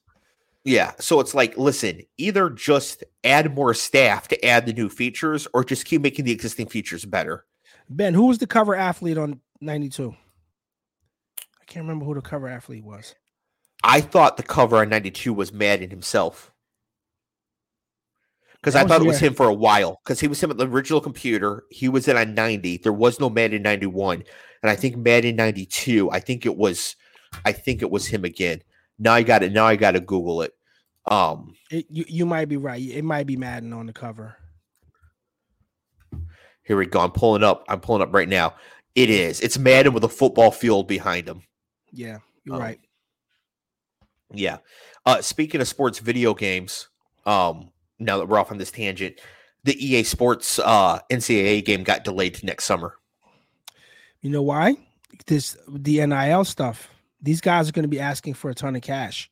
[0.66, 5.46] Yeah, so it's like listen, either just add more staff to add the new features
[5.52, 7.44] or just keep making the existing features better.
[7.90, 10.14] Ben, who was the cover athlete on 92?
[11.60, 13.14] I can't remember who the cover athlete was.
[13.84, 16.50] I thought the cover on 92 was Madden himself.
[18.54, 20.00] Because I thought it was him for a while.
[20.02, 21.64] Because he was him at the original computer.
[21.70, 22.78] He was in on 90.
[22.78, 24.24] There was no Madden 91.
[24.62, 26.96] And I think Madden 92, I think it was
[27.44, 28.62] I think it was him again.
[28.98, 29.52] Now I got it.
[29.52, 30.52] Now I gotta Google it.
[31.06, 32.80] Um It, you, you might be right.
[32.80, 34.36] It might be Madden on the cover.
[36.62, 37.00] here we go.
[37.00, 37.64] I'm pulling up.
[37.68, 38.54] I'm pulling up right now.
[38.94, 39.40] It is.
[39.42, 41.42] It's Madden with a football field behind him.
[41.92, 42.80] Yeah, you're Um, right.
[44.32, 44.58] Yeah.
[45.06, 46.88] Uh speaking of sports video games,
[47.26, 49.20] um, now that we're off on this tangent,
[49.64, 52.94] the EA Sports uh NCAA game got delayed to next summer.
[54.20, 54.76] You know why?
[55.26, 56.88] This the NIL stuff.
[57.22, 59.30] These guys are going to be asking for a ton of cash.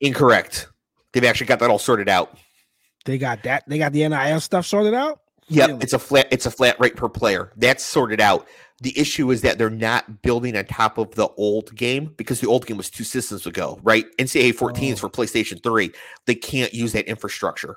[0.00, 0.68] Incorrect.
[1.12, 2.36] They've actually got that all sorted out.
[3.04, 3.64] They got that.
[3.68, 5.20] They got the NIL stuff sorted out.
[5.48, 5.82] Yep, Really?
[5.82, 7.52] it's a flat it's a flat rate per player.
[7.56, 8.46] That's sorted out.
[8.82, 12.48] The issue is that they're not building on top of the old game because the
[12.48, 14.04] old game was two systems ago, right?
[14.18, 15.08] NCAA 14 is Oh.
[15.08, 15.90] for PlayStation 3.
[16.26, 17.76] They can't use that infrastructure.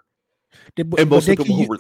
[0.76, 1.80] They, but, And most they of can, people who were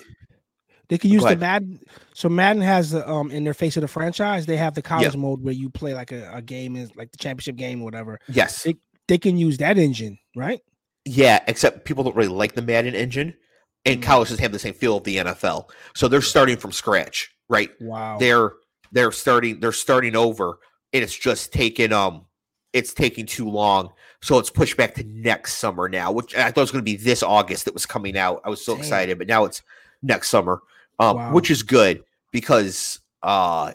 [0.88, 1.36] they can use the.
[1.36, 1.80] Madden.
[2.13, 4.45] So Madden has the um in their face of the franchise.
[4.45, 7.17] They have the college mode where you play like a, a game is like the
[7.17, 8.19] championship game or whatever.
[8.30, 8.63] yes.
[8.63, 10.61] They- They can use that engine, right?
[11.05, 13.34] Yeah, except people don't really like the Madden engine,
[13.86, 14.03] and Mm.
[14.03, 15.69] colleges have the same feel of the NFL.
[15.95, 17.69] So they're starting from scratch, right?
[17.80, 18.17] Wow.
[18.19, 18.51] They're
[18.95, 20.57] they're starting they're starting over,
[20.93, 22.25] and it's just taking um
[22.73, 23.91] it's taking too long.
[24.21, 26.95] So it's pushed back to next summer now, which I thought was going to be
[26.95, 28.41] this August that was coming out.
[28.43, 28.81] I was so Damn.
[28.81, 29.61] excited, but now it's
[30.01, 30.61] next summer,
[30.99, 31.33] um, Wow.
[31.33, 33.73] which is good because uh,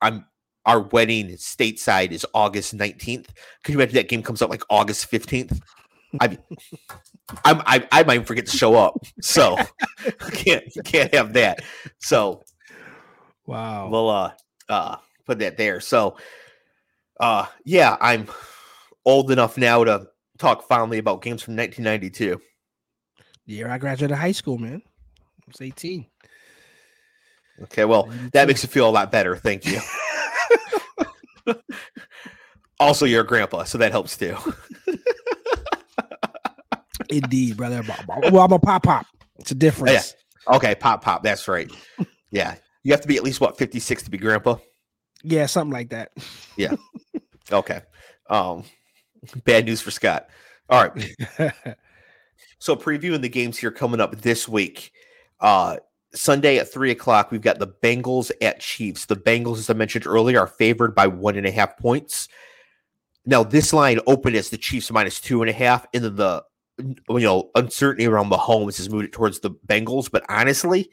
[0.00, 0.26] I'm
[0.66, 3.28] our wedding stateside is August 19th.
[3.64, 5.60] Can you imagine that game comes out like August 15th?
[6.20, 6.38] I
[7.44, 9.56] I'm, I I might forget to show up, so
[10.32, 11.62] can't can't have that.
[11.98, 12.42] So
[13.46, 13.88] wow.
[13.88, 14.32] we'll uh
[14.68, 15.80] uh put that there.
[15.80, 16.16] So
[17.20, 18.28] uh yeah, I'm
[19.04, 22.40] old enough now to talk fondly about games from 1992.
[23.46, 24.82] the year I graduated high school, man.
[24.86, 26.06] I was 18.
[27.64, 29.36] Okay, well that makes it feel a lot better.
[29.36, 29.80] Thank you.
[32.80, 34.36] also, you're a grandpa, so that helps too.
[37.08, 37.82] Indeed, brother.
[38.30, 39.06] Well, I'm a pop pop.
[39.38, 40.14] It's a difference.
[40.48, 41.22] Okay, pop pop.
[41.22, 41.70] That's right.
[42.30, 44.56] Yeah, you have to be at least what 56 to be grandpa.
[45.22, 46.12] Yeah, something like that.
[46.56, 46.76] Yeah.
[47.50, 47.80] Okay.
[48.30, 48.64] Um,
[49.44, 50.28] bad news for Scott.
[50.70, 51.14] All right.
[52.64, 54.90] So previewing the games here coming up this week.
[55.38, 55.76] Uh
[56.14, 59.04] Sunday at three o'clock, we've got the Bengals at Chiefs.
[59.04, 62.28] The Bengals, as I mentioned earlier, are favored by one and a half points.
[63.26, 66.42] Now, this line opened as the Chiefs minus two and a half, and then the
[66.78, 70.10] you know uncertainty around Mahomes has moved it towards the Bengals.
[70.10, 70.90] But honestly,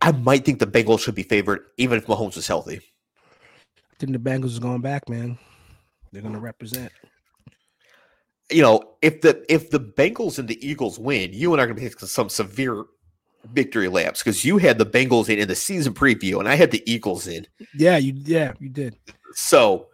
[0.00, 2.80] I might think the Bengals should be favored even if Mahomes is healthy.
[3.76, 5.38] I think the Bengals is going back, man.
[6.12, 6.92] They're going to represent.
[8.50, 11.66] You know, if the if the Bengals and the Eagles win, you and I are
[11.66, 12.84] going to take some severe
[13.52, 16.70] victory laps because you had the Bengals in in the season preview and I had
[16.70, 17.46] the Eagles in.
[17.74, 18.96] Yeah, you yeah you did.
[19.34, 19.88] So,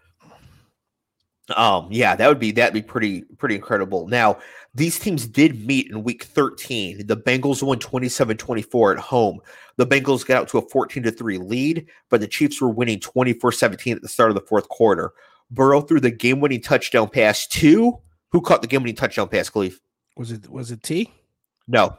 [1.57, 4.07] um, yeah, that would be that'd be pretty pretty incredible.
[4.07, 4.39] Now,
[4.75, 7.07] these teams did meet in week 13.
[7.07, 9.41] The Bengals won 27-24 at home.
[9.77, 13.01] The Bengals got out to a 14 to 3 lead, but the Chiefs were winning
[13.01, 15.13] 24-17 at the start of the fourth quarter.
[15.51, 17.99] Burrow threw the game-winning touchdown pass to
[18.31, 19.81] who caught the game-winning touchdown pass, Cleve?
[20.17, 21.13] Was it was it T?
[21.69, 21.99] No.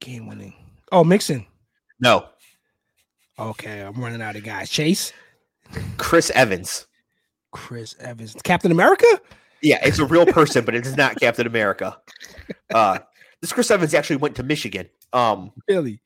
[0.00, 0.54] Game winning.
[0.90, 1.46] Oh, Mixon.
[2.00, 2.26] No.
[3.38, 4.70] Okay, I'm running out of guys.
[4.70, 5.12] Chase.
[5.96, 6.87] Chris Evans.
[7.52, 8.36] Chris Evans.
[8.44, 9.06] Captain America?
[9.62, 11.98] Yeah, it's a real person, but it is not Captain America.
[12.72, 12.98] Uh,
[13.40, 14.88] this Chris Evans actually went to Michigan.
[15.12, 16.00] Um, really?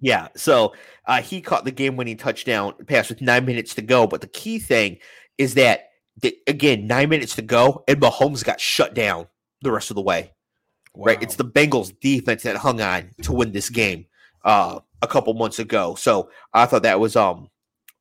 [0.00, 0.28] Yeah.
[0.36, 0.74] So
[1.06, 4.06] uh, he caught the game-winning touchdown pass with nine minutes to go.
[4.06, 4.98] But the key thing
[5.38, 5.88] is that
[6.20, 9.26] the, again, nine minutes to go, and Mahomes got shut down
[9.62, 10.32] the rest of the way.
[10.94, 11.06] Wow.
[11.06, 11.22] Right?
[11.22, 14.06] It's the Bengals defense that hung on to win this game
[14.44, 15.96] uh, a couple months ago.
[15.96, 17.48] So I thought that was um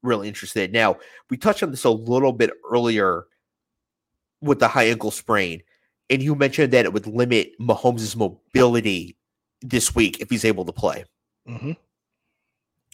[0.04, 0.72] really interesting.
[0.72, 0.97] Now
[1.30, 3.26] we touched on this a little bit earlier
[4.41, 5.64] with the high ankle sprain,
[6.10, 9.18] and you mentioned that it would limit Mahomes' mobility
[9.62, 11.06] this week if he's able to play.
[11.47, 11.72] Mm-hmm.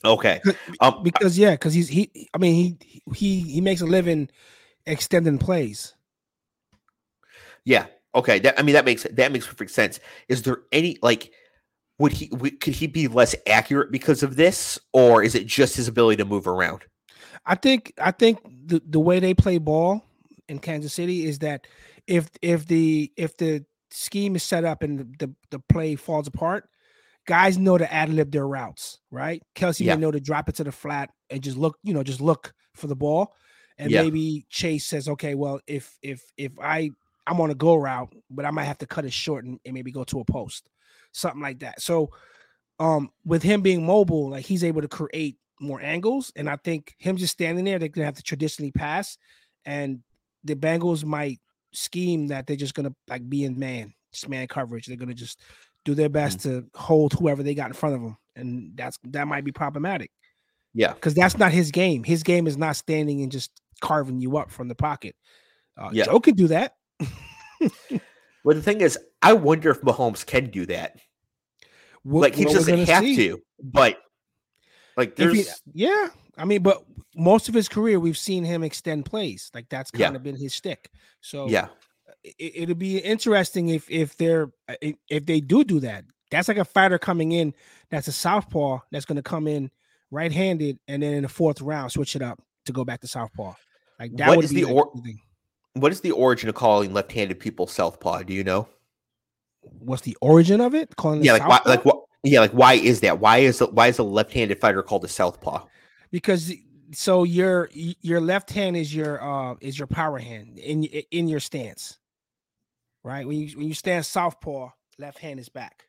[0.05, 0.41] Okay,
[0.80, 2.30] um, because yeah, because he's he.
[2.34, 4.30] I mean, he he he makes a living
[4.86, 5.93] extending plays.
[7.66, 7.86] Yeah.
[8.16, 8.39] Okay.
[8.39, 9.99] That I mean that makes that makes perfect sense.
[10.28, 11.32] Is there any like?
[11.99, 15.89] Would he could he be less accurate because of this, or is it just his
[15.89, 16.86] ability to move around?
[17.46, 20.04] I think I think the, the way they play ball
[20.48, 21.68] in Kansas City is that
[22.08, 26.28] if if the if the scheme is set up and the, the, the play falls
[26.28, 26.70] apart,
[27.26, 29.42] guys know to ad lib their routes, right?
[29.56, 29.96] Kelce yeah.
[29.96, 32.54] may know to drop it to the flat and just look, you know, just look
[32.76, 33.36] for the ball.
[33.78, 34.02] And yeah.
[34.02, 36.90] maybe Chase says, okay, well, if if if I
[37.26, 39.74] I'm on a go route, but I might have to cut it short and, and
[39.74, 40.68] maybe go to a post,
[41.12, 41.82] something like that.
[41.82, 42.10] So
[42.80, 46.32] um with him being mobile, like he's able to create more angles.
[46.36, 49.18] And I think him just standing there, they're gonna have to traditionally pass.
[49.66, 49.99] And
[50.43, 51.39] the Bengals might
[51.74, 54.86] scheme that they're just gonna like be in man, just man coverage.
[54.86, 55.41] They're gonna just
[55.86, 56.60] do their best mm-hmm.
[56.60, 60.12] to hold whoever they got in front of them, and that's that might be problematic.
[60.74, 62.03] Yeah, because that's not his game.
[62.03, 63.51] His game is not standing and just
[63.82, 65.16] carving you up from the pocket.
[65.78, 66.05] Uh, yeah.
[66.05, 66.74] Joe can do that.
[68.43, 70.97] well, the thing is, I wonder if Mahomes can do that.
[72.03, 73.16] What, like he doesn't have see.
[73.16, 73.99] to, but
[75.00, 75.45] like there's he,
[75.86, 76.10] yeah.
[76.38, 76.84] I mean, but
[77.16, 79.50] most of his career, we've seen him extend plays.
[79.54, 80.16] Like that's kind yeah.
[80.16, 80.91] of been his stick.
[81.22, 81.68] So yeah,
[82.24, 84.76] it, will be interesting if if they're uh,
[85.08, 86.04] if they do do that.
[86.32, 87.54] That's like a fighter coming in.
[87.89, 89.72] That's a southpaw that's going to come in
[90.12, 93.54] right-handed, and then in the fourth round switch it up to go back to southpaw.
[94.00, 94.91] Like that what would is the or-
[95.74, 98.24] what is the origin of calling left-handed people southpaw?
[98.24, 98.68] Do you know?
[99.62, 100.95] What's the origin of it?
[100.97, 101.99] Calling yeah, like why, like what?
[102.24, 103.20] Yeah, like why is that?
[103.20, 105.65] Why is the, why is a left-handed fighter called a southpaw?
[106.11, 106.51] Because
[106.93, 111.39] so your your left hand is your uh is your power hand in in your
[111.39, 111.97] stance,
[113.03, 113.26] right?
[113.26, 115.86] When you when you stand southpaw, left hand is back.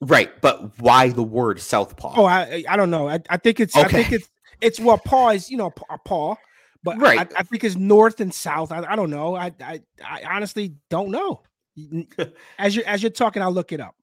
[0.00, 2.14] Right, but why the word southpaw?
[2.16, 3.08] Oh, I I don't know.
[3.08, 3.84] I, I think it's okay.
[3.84, 4.28] I think it's
[4.60, 6.36] it's well paw is you know a paw,
[6.82, 7.18] but right.
[7.18, 8.72] I, I, think it's north and south.
[8.72, 9.34] I, I don't know.
[9.34, 11.42] I, I I honestly don't know.
[12.58, 13.96] as you're as you're talking, I'll look it up.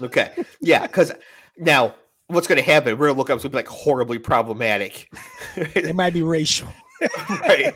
[0.00, 1.12] Okay, yeah, because
[1.56, 1.94] now
[2.28, 2.98] what's going to happen?
[2.98, 3.36] We're going to look up.
[3.36, 5.10] It's going to be like horribly problematic.
[5.56, 6.68] it might be racial,
[7.30, 7.74] right?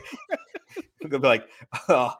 [1.03, 1.49] To be like,
[1.89, 2.11] uh,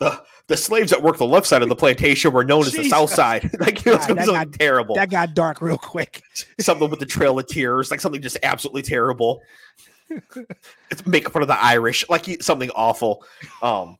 [0.00, 2.78] the the slaves that worked the left side of the plantation were known Jesus.
[2.80, 3.50] as the south side.
[3.60, 4.94] like it was God, something got, terrible.
[4.96, 6.22] That got dark real quick.
[6.60, 9.42] something with the Trail of Tears, like something just absolutely terrible.
[10.90, 13.24] it's making fun of the Irish, like something awful.
[13.62, 13.96] Um,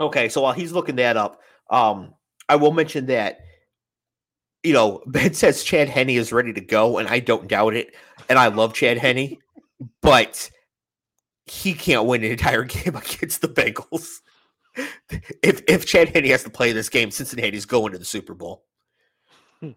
[0.00, 2.14] okay, so while he's looking that up, um,
[2.48, 3.40] I will mention that
[4.68, 7.94] you know Ben says Chad Henne is ready to go, and I don't doubt it.
[8.28, 9.38] And I love Chad Henne,
[10.02, 10.50] but
[11.46, 14.20] he can't win an entire game against the Bengals.
[15.42, 18.64] If if Chad Henne has to play this game, Cincinnati's going to the Super Bowl.
[19.60, 19.70] Hmm.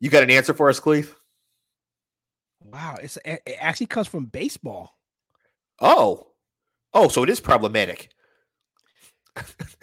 [0.00, 1.14] You got an answer for us, Cleve?
[2.60, 4.96] Wow, it's it actually comes from baseball.
[5.80, 6.28] Oh,
[6.94, 8.10] oh, so it is problematic.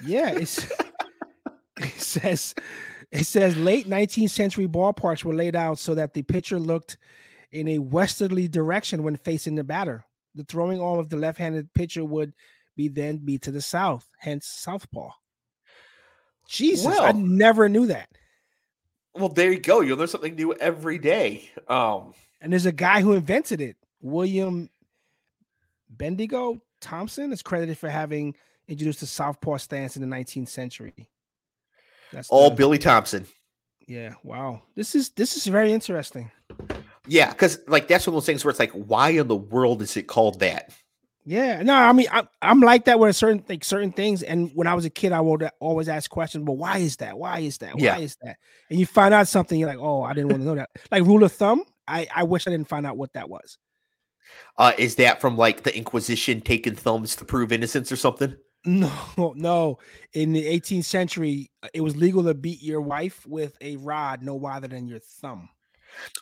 [0.04, 0.66] yeah, it's
[1.78, 2.56] it says
[3.16, 6.98] it says late 19th century ballparks were laid out so that the pitcher looked
[7.52, 10.04] in a westerly direction when facing the batter.
[10.36, 12.34] The throwing arm of the left-handed pitcher would
[12.76, 15.12] be then be to the south, hence southpaw.
[16.50, 18.10] Jesus, well, I never knew that.
[19.14, 19.80] Well, there you go.
[19.80, 21.50] You learn something new every day.
[21.70, 24.70] Um, and there's a guy who invented it, William
[25.90, 28.36] Bendigo Thompson, is credited for having
[28.68, 31.08] introduced the southpaw stance in the 19th century.
[32.16, 33.28] That's all the, Billy Thompson.
[33.88, 34.14] Yeah.
[34.24, 34.64] Wow.
[34.76, 36.32] This is this is very interesting.
[37.08, 39.82] Yeah, because like that's one of those things where it's like, why in the world
[39.82, 40.72] is it called that?
[41.28, 44.22] Yeah, no, I mean, I, I'm like that with certain like certain things.
[44.22, 46.46] And when I was a kid, I would always ask questions.
[46.46, 47.18] But why is that?
[47.18, 47.74] Why is that?
[47.76, 47.98] Why yeah.
[47.98, 48.38] is that?
[48.70, 50.70] And you find out something, you're like, oh, I didn't want to know that.
[50.92, 53.58] Like rule of thumb, I I wish I didn't find out what that was.
[54.58, 58.36] Uh, is that from like the Inquisition taking thumbs to prove innocence or something?
[58.66, 58.92] No,
[59.36, 59.80] no.
[60.14, 64.36] In the 18th century, it was legal to beat your wife with a rod no
[64.36, 65.50] wider than your thumb.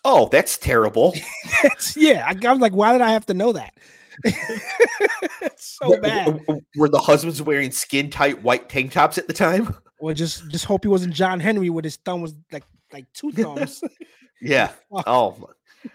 [0.06, 1.16] Oh, that's terrible.
[1.64, 3.74] that's, yeah, I, I was like, why did I have to know that?
[4.24, 6.40] it's so were, bad.
[6.76, 9.76] Were the husbands wearing skin tight white tank tops at the time?
[10.00, 13.32] Well, just just hope he wasn't John Henry with his thumb was like like two
[13.32, 13.84] thumbs.
[14.40, 14.72] yeah.
[14.92, 15.50] oh,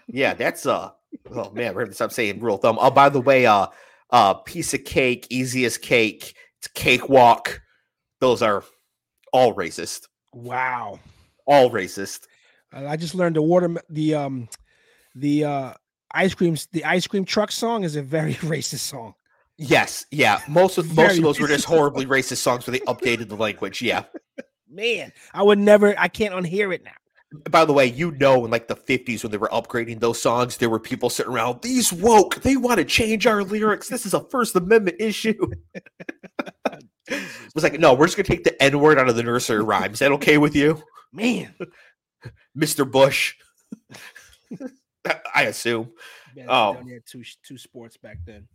[0.07, 0.33] yeah.
[0.33, 0.91] That's uh.
[1.33, 2.77] Oh man, we're gonna stop saying rule thumb.
[2.81, 3.67] Oh, by the way, uh,
[4.11, 6.35] uh, piece of cake, easiest cake.
[6.59, 7.61] It's cakewalk.
[8.19, 8.63] Those are
[9.31, 10.07] all racist.
[10.33, 10.99] Wow.
[11.45, 12.27] All racist.
[12.71, 14.49] I just learned the water the um
[15.15, 15.73] the uh
[16.11, 19.15] ice creams the ice cream truck song is a very racist song.
[19.57, 20.41] Yes, yeah.
[20.47, 23.81] Most of most of those were just horribly racist songs where they updated the language.
[23.81, 24.03] Yeah.
[24.69, 26.91] Man, I would never I can't unhear it now.
[27.49, 30.57] By the way, you know, in like the 50s when they were upgrading those songs,
[30.57, 33.87] there were people sitting around, these woke, they want to change our lyrics.
[33.87, 35.51] This is a First Amendment issue.
[37.07, 37.23] it
[37.53, 39.93] was like, no, we're just gonna take the N-word out of the nursery rhyme.
[39.93, 40.81] Is that okay with you?
[41.13, 41.53] Man.
[42.57, 42.89] Mr.
[42.89, 43.35] Bush.
[45.33, 45.91] I assume.
[46.35, 48.47] Yeah, oh, um, had two two sports back then.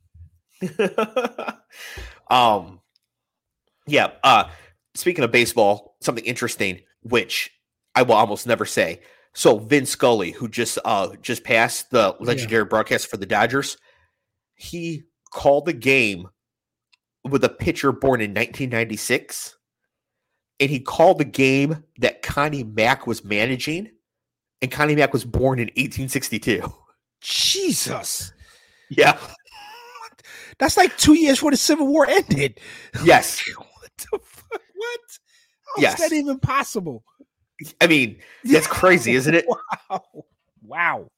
[2.31, 2.81] um,
[3.87, 4.13] yeah.
[4.23, 4.51] Uh,
[4.95, 7.51] speaking of baseball, something interesting, which
[7.95, 9.01] I will almost never say.
[9.35, 12.69] So Vin Scully, who just uh just passed the legendary yeah.
[12.69, 13.77] broadcast for the Dodgers,
[14.55, 16.29] he called the game
[17.25, 19.57] with a pitcher born in 1996,
[20.61, 23.91] and he called the game that Connie Mack was managing
[24.65, 26.73] and Connie Mack was born in 1862.
[27.21, 28.33] Jesus.
[28.89, 29.19] Yeah.
[30.59, 32.61] That's like two years before the Civil War ended.
[33.05, 33.43] Yes.
[33.57, 34.63] what the fuck?
[34.75, 35.01] What?
[35.77, 36.01] How yes.
[36.01, 37.05] is that even possible?
[37.81, 39.47] I mean, that's crazy, isn't it?
[39.91, 40.25] wow.
[40.63, 41.11] Wow.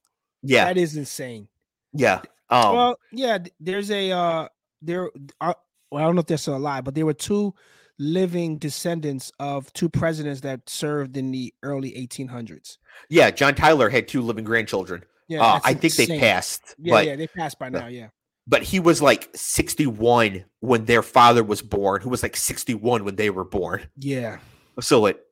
[0.42, 0.64] Yeah.
[0.66, 1.48] That is insane.
[1.92, 2.20] Yeah.
[2.50, 4.48] Um, well, yeah, there's a uh
[4.82, 5.54] there uh,
[5.90, 7.54] well, I don't know if they're still alive, but there were two
[7.98, 12.76] living descendants of two presidents that served in the early 1800s.
[13.08, 15.04] Yeah, John Tyler had two living grandchildren.
[15.28, 16.74] Yeah, uh, I think they passed.
[16.78, 17.86] Yeah, but, yeah, they passed by now.
[17.86, 18.08] Yeah,
[18.46, 23.16] but he was like 61 when their father was born, who was like 61 when
[23.16, 23.88] they were born.
[23.98, 24.38] Yeah.
[24.80, 25.25] So it,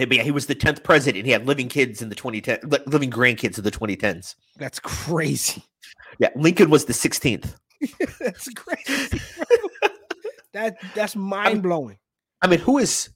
[0.00, 1.26] it yeah, he was the 10th president.
[1.26, 4.34] He had living kids in the 2010, living grandkids in the 2010s.
[4.56, 5.62] That's crazy.
[6.18, 7.54] Yeah, Lincoln was the 16th.
[8.20, 9.20] That's crazy.
[10.52, 11.96] that that's mind blowing.
[12.42, 13.10] I mean, who is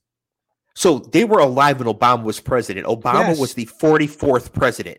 [0.74, 2.86] so they were alive when Obama was president.
[2.86, 3.38] Obama yes.
[3.38, 4.98] was the 44th president.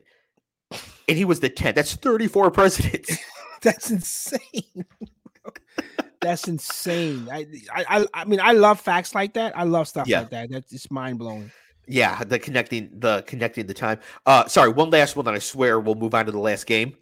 [1.07, 1.75] And he was the 10th.
[1.75, 3.17] That's 34 presidents.
[3.61, 4.85] that's insane.
[6.21, 7.27] that's insane.
[7.31, 9.57] I, I I mean I love facts like that.
[9.57, 10.21] I love stuff yeah.
[10.21, 10.49] like that.
[10.51, 11.51] That's just mind blowing.
[11.87, 13.99] Yeah, the connecting the connecting the time.
[14.25, 16.95] Uh sorry, one last one, and I swear we'll move on to the last game.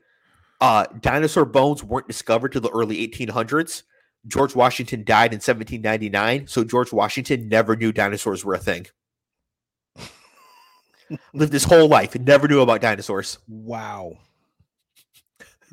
[0.61, 3.83] Uh dinosaur bones weren't discovered till the early 1800s.
[4.27, 8.87] George Washington died in 1799, so George Washington never knew dinosaurs were a thing.
[11.33, 13.39] Lived his whole life and never knew about dinosaurs.
[13.47, 14.17] Wow.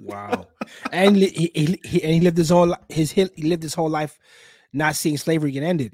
[0.00, 0.48] Wow.
[0.92, 4.18] and he, he, he, and he lived his whole his he lived his whole life
[4.72, 5.92] not seeing slavery get ended.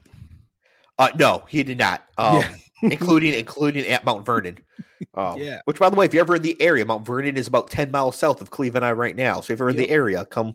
[0.99, 2.05] Uh no, he did not.
[2.17, 2.55] Um, yeah.
[2.93, 4.59] Including including at Mount Vernon.
[5.13, 5.61] Um, yeah.
[5.67, 7.91] Which, by the way, if you're ever in the area, Mount Vernon is about ten
[7.91, 9.43] miles south of Cleve and I right now.
[9.43, 9.89] So if you're in yep.
[9.89, 10.55] the area, come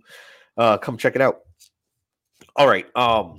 [0.58, 1.42] uh, come check it out.
[2.56, 2.86] All right.
[2.96, 3.38] Um,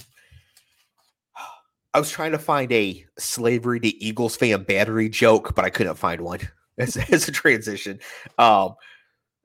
[1.94, 5.96] I was trying to find a slavery to Eagles fan battery joke, but I couldn't
[5.96, 6.40] find one
[6.78, 7.98] as, as a transition.
[8.38, 8.76] Um,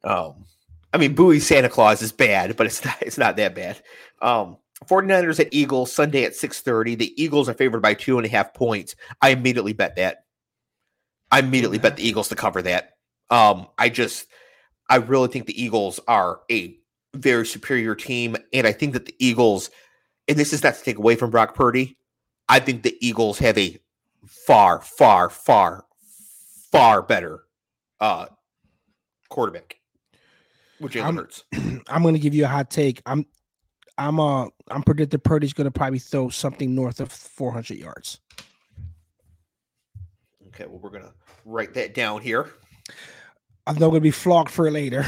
[0.03, 0.45] um,
[0.93, 3.81] I mean, Bowie Santa Claus is bad, but it's not it's not that bad.
[4.21, 6.95] Um, 49ers at Eagles Sunday at 6:30.
[6.95, 8.95] The Eagles are favored by two and a half points.
[9.21, 10.25] I immediately bet that.
[11.31, 12.93] I immediately bet the Eagles to cover that.
[13.29, 14.27] Um, I just
[14.89, 16.77] I really think the Eagles are a
[17.13, 18.37] very superior team.
[18.53, 19.69] And I think that the Eagles,
[20.27, 21.97] and this is not to take away from Brock Purdy,
[22.49, 23.77] I think the Eagles have a
[24.25, 25.85] far, far, far,
[26.71, 27.43] far better
[27.99, 28.27] uh,
[29.29, 29.77] quarterback,
[30.79, 31.43] which Jalen Hurts.
[31.87, 33.01] I'm going to give you a hot take.
[33.05, 33.25] I'm
[33.97, 38.19] I'm uh I'm predicting Purdy's gonna probably throw something north of 400 yards.
[40.47, 41.13] Okay, well we're gonna
[41.45, 42.51] write that down here.
[43.65, 45.05] I'm not gonna be flogged for it later.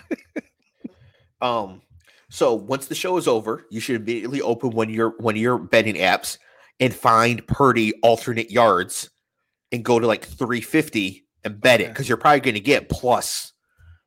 [1.40, 1.82] um,
[2.30, 5.40] so once the show is over, you should immediately open one of your one of
[5.40, 6.38] your betting apps
[6.80, 9.10] and find Purdy alternate yards
[9.72, 13.52] and go to like 350 and bet it because you're probably going to get plus,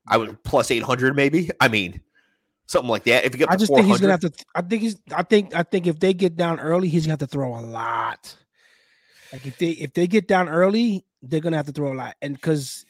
[0.08, 1.50] I would plus 800 maybe.
[1.60, 2.02] I mean,
[2.72, 3.26] something like that.
[3.26, 4.32] If you get, I just think he's gonna have to.
[4.56, 4.98] I think he's.
[5.16, 5.56] I think.
[5.56, 8.36] I think if they get down early, he's gonna have to throw a lot.
[9.32, 12.16] Like if they if they get down early, they're gonna have to throw a lot,
[12.22, 12.86] and because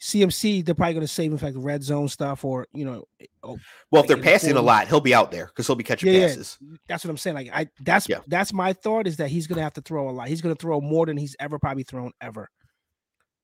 [0.00, 3.04] CMC, they're probably going to save for like red zone stuff or you know.
[3.20, 3.58] Eh, oh,
[3.90, 6.26] well, if they're passing a lot, he'll be out there because he'll be catching yeah,
[6.26, 6.56] passes.
[6.60, 6.76] Yeah.
[6.88, 7.36] That's what I'm saying.
[7.36, 8.20] Like I, that's yeah.
[8.26, 10.28] that's my thought is that he's going to have to throw a lot.
[10.28, 12.48] He's going to throw more than he's ever probably thrown ever.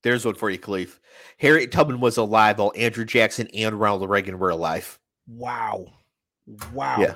[0.01, 0.99] There's one for you, Khalif.
[1.37, 4.99] Harriet Tubman was alive while Andrew Jackson and Ronald Reagan were alive.
[5.27, 5.85] Wow,
[6.73, 7.13] wow, yeah,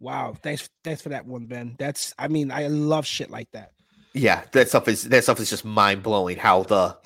[0.00, 0.34] wow.
[0.42, 1.76] Thanks, thanks for that one, Ben.
[1.78, 3.72] That's I mean, I love shit like that.
[4.14, 6.36] Yeah, that stuff is that stuff is just mind blowing.
[6.36, 6.96] How the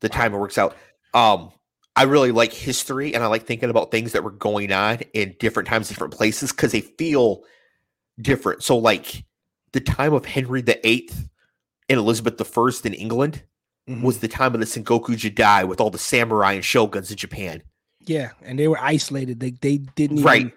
[0.00, 0.76] the time it works out.
[1.14, 1.50] Um,
[1.96, 5.34] I really like history and I like thinking about things that were going on in
[5.40, 7.42] different times, different places, because they feel
[8.20, 8.62] different.
[8.62, 9.24] So, like
[9.72, 11.10] the time of Henry VIII
[11.88, 13.42] and Elizabeth I in England
[13.88, 14.02] mm-hmm.
[14.02, 17.62] was the time of the Sengoku Jidai with all the samurai and shoguns in Japan.
[18.08, 19.38] Yeah, and they were isolated.
[19.38, 20.52] They they didn't right.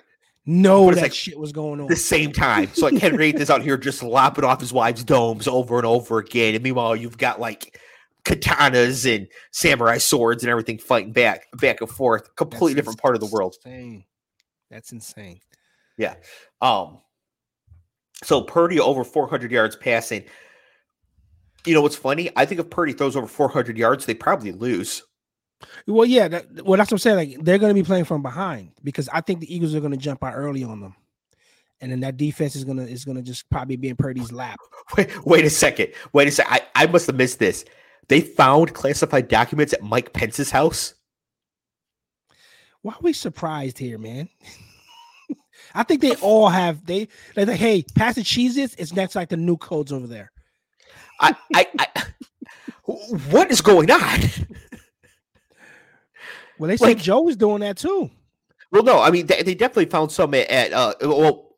[0.45, 1.85] know that like shit was going on.
[1.85, 2.69] At the same time.
[2.73, 6.19] So like Henry is out here just lopping off his wife's domes over and over
[6.19, 6.55] again.
[6.55, 7.77] And meanwhile, you've got like
[8.23, 13.15] katanas and samurai swords and everything fighting back back and forth completely That's different part
[13.15, 14.05] of the world insane.
[14.69, 15.39] That's insane.
[15.97, 16.15] Yeah.
[16.61, 16.99] Um
[18.23, 20.23] so Purdy over 400 yards passing.
[21.65, 22.29] You know what's funny?
[22.35, 25.01] I think if Purdy throws over 400 yards, they probably lose.
[25.88, 26.28] Well, yeah.
[26.28, 27.16] That, well, that's what I'm saying.
[27.16, 29.91] Like they're going to be playing from behind because I think the Eagles are going
[29.91, 30.95] to jump out early on them,
[31.82, 34.59] and then that defense is gonna is gonna just probably be in Purdy's lap.
[34.97, 35.89] Wait, wait a second.
[36.12, 36.53] Wait a second.
[36.53, 37.64] I, I must have missed this.
[38.09, 40.95] They found classified documents at Mike Pence's house.
[42.82, 44.28] Why are we surprised here, man?
[45.74, 48.76] I think they all have they they're like, hey, pass the cheeses.
[48.78, 50.32] It's next like the new codes over there.
[51.20, 52.03] I, I, I
[53.30, 54.20] what is going on?
[56.62, 58.12] Well, they said like, Joe was doing that too.
[58.72, 61.55] Well, no, I mean they, they definitely found some at, at uh well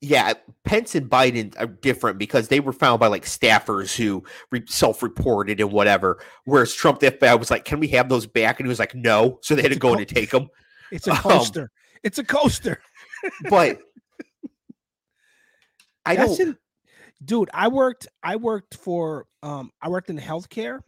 [0.00, 0.32] yeah,
[0.64, 5.60] Pence and Biden are different because they were found by like staffers who re- self-reported
[5.60, 6.20] and whatever.
[6.44, 8.96] Whereas Trump, the FBI was like, "Can we have those back?" And he was like,
[8.96, 10.48] "No." So they had to go co- in to take them.
[10.92, 11.62] It's a um, coaster.
[11.62, 11.68] Um,
[12.04, 12.80] it's a coaster.
[13.50, 13.80] but
[16.04, 16.56] I don't, in,
[17.24, 17.50] dude.
[17.54, 18.06] I worked.
[18.22, 19.26] I worked for.
[19.42, 20.80] Um, I worked in healthcare,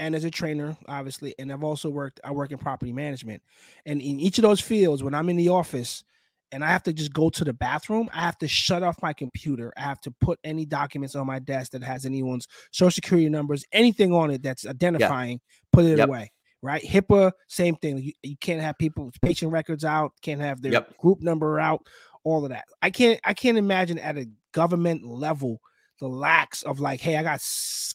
[0.00, 2.20] and as a trainer, obviously, and I've also worked.
[2.24, 3.42] I work in property management,
[3.86, 6.04] and in each of those fields, when I'm in the office
[6.52, 9.12] and I have to just go to the bathroom, I have to shut off my
[9.12, 9.72] computer.
[9.76, 13.64] I have to put any documents on my desk that has anyone's social security numbers,
[13.72, 15.40] anything on it that's identifying,
[15.72, 16.08] put it yep.
[16.08, 16.30] away.
[16.62, 16.82] Right?
[16.82, 17.98] HIPAA, same thing.
[17.98, 20.96] You, you, can't have people patient records out, can't have their yep.
[20.96, 21.86] group number out,
[22.22, 22.64] all of that.
[22.80, 25.60] I can't I can't imagine at a government level
[26.00, 27.40] the lacks of like, hey, I got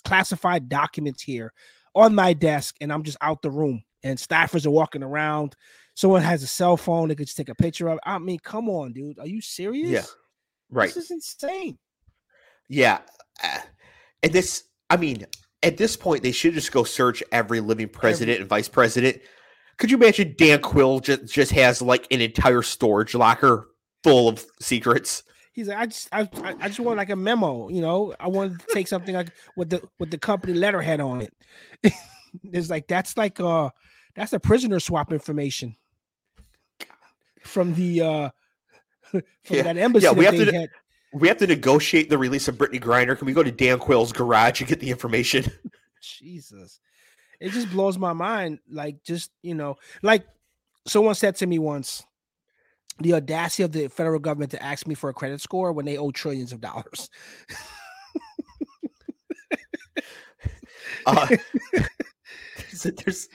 [0.04, 1.54] classified documents here
[1.96, 5.56] on my desk and I'm just out the room and staffers are walking around
[6.00, 7.96] someone has a cell phone, they could just take a picture of.
[7.96, 8.04] It.
[8.06, 9.20] I mean, come on, dude.
[9.20, 9.90] Are you serious?
[9.90, 10.06] Yeah.
[10.72, 10.94] Right.
[10.94, 11.78] This is insane.
[12.70, 13.00] Yeah.
[13.44, 13.60] Uh,
[14.24, 15.26] and this, I mean,
[15.62, 19.22] at this point, they should just go search every living president every- and vice president.
[19.78, 23.68] Could you imagine Dan Quayle just, just has like an entire storage locker
[24.04, 25.24] full of secrets?
[25.60, 26.30] He's like, I just, I,
[26.62, 28.16] I just want like a memo, you know.
[28.18, 31.34] I wanted to take something like with the with the company letterhead on it.
[32.46, 33.70] it's like that's like uh
[34.16, 35.76] that's a prisoner swap information
[37.44, 38.30] from the uh
[39.12, 39.64] from yeah.
[39.64, 40.06] that embassy.
[40.06, 40.46] Yeah, we have to.
[40.50, 40.70] Had.
[41.12, 43.18] We have to negotiate the release of Brittany Griner.
[43.18, 45.44] Can we go to Dan Quayle's garage and get the information?
[46.02, 46.80] Jesus,
[47.42, 48.60] it just blows my mind.
[48.72, 50.26] Like, just you know, like
[50.88, 52.06] someone said to me once,
[53.00, 55.98] the audacity of the federal government to ask me for a credit score when they
[55.98, 57.10] owe trillions of dollars.
[61.06, 61.36] uh,
[62.84, 63.30] there's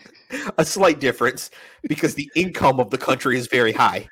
[0.59, 1.51] a slight difference
[1.83, 4.09] because the income of the country is very high.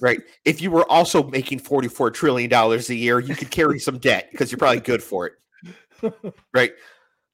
[0.00, 0.20] right.
[0.44, 4.50] If you were also making $44 trillion a year, you could carry some debt because
[4.50, 5.34] you're probably good for it.
[6.52, 6.72] Right.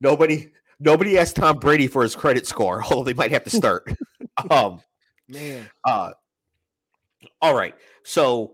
[0.01, 3.93] Nobody nobody asked Tom Brady for his credit score, although they might have to start.
[4.51, 4.81] um
[5.29, 5.69] man.
[5.85, 6.13] Uh
[7.41, 7.75] all right.
[8.05, 8.53] So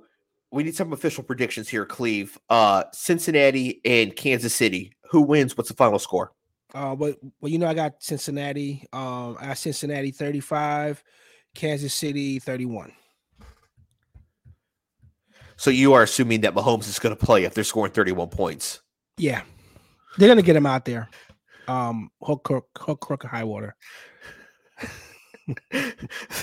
[0.50, 2.38] we need some official predictions here, Cleve.
[2.48, 4.92] Uh Cincinnati and Kansas City.
[5.10, 5.56] Who wins?
[5.56, 6.32] What's the final score?
[6.74, 8.84] Uh, but well, you know, I got Cincinnati.
[8.92, 11.02] Um, I got Cincinnati 35,
[11.54, 12.92] Kansas City 31.
[15.56, 18.82] So you are assuming that Mahomes is going to play if they're scoring 31 points.
[19.16, 19.42] Yeah,
[20.18, 21.08] they're gonna get him out there.
[21.68, 23.74] Um, hook, crook, hook, crook, high water.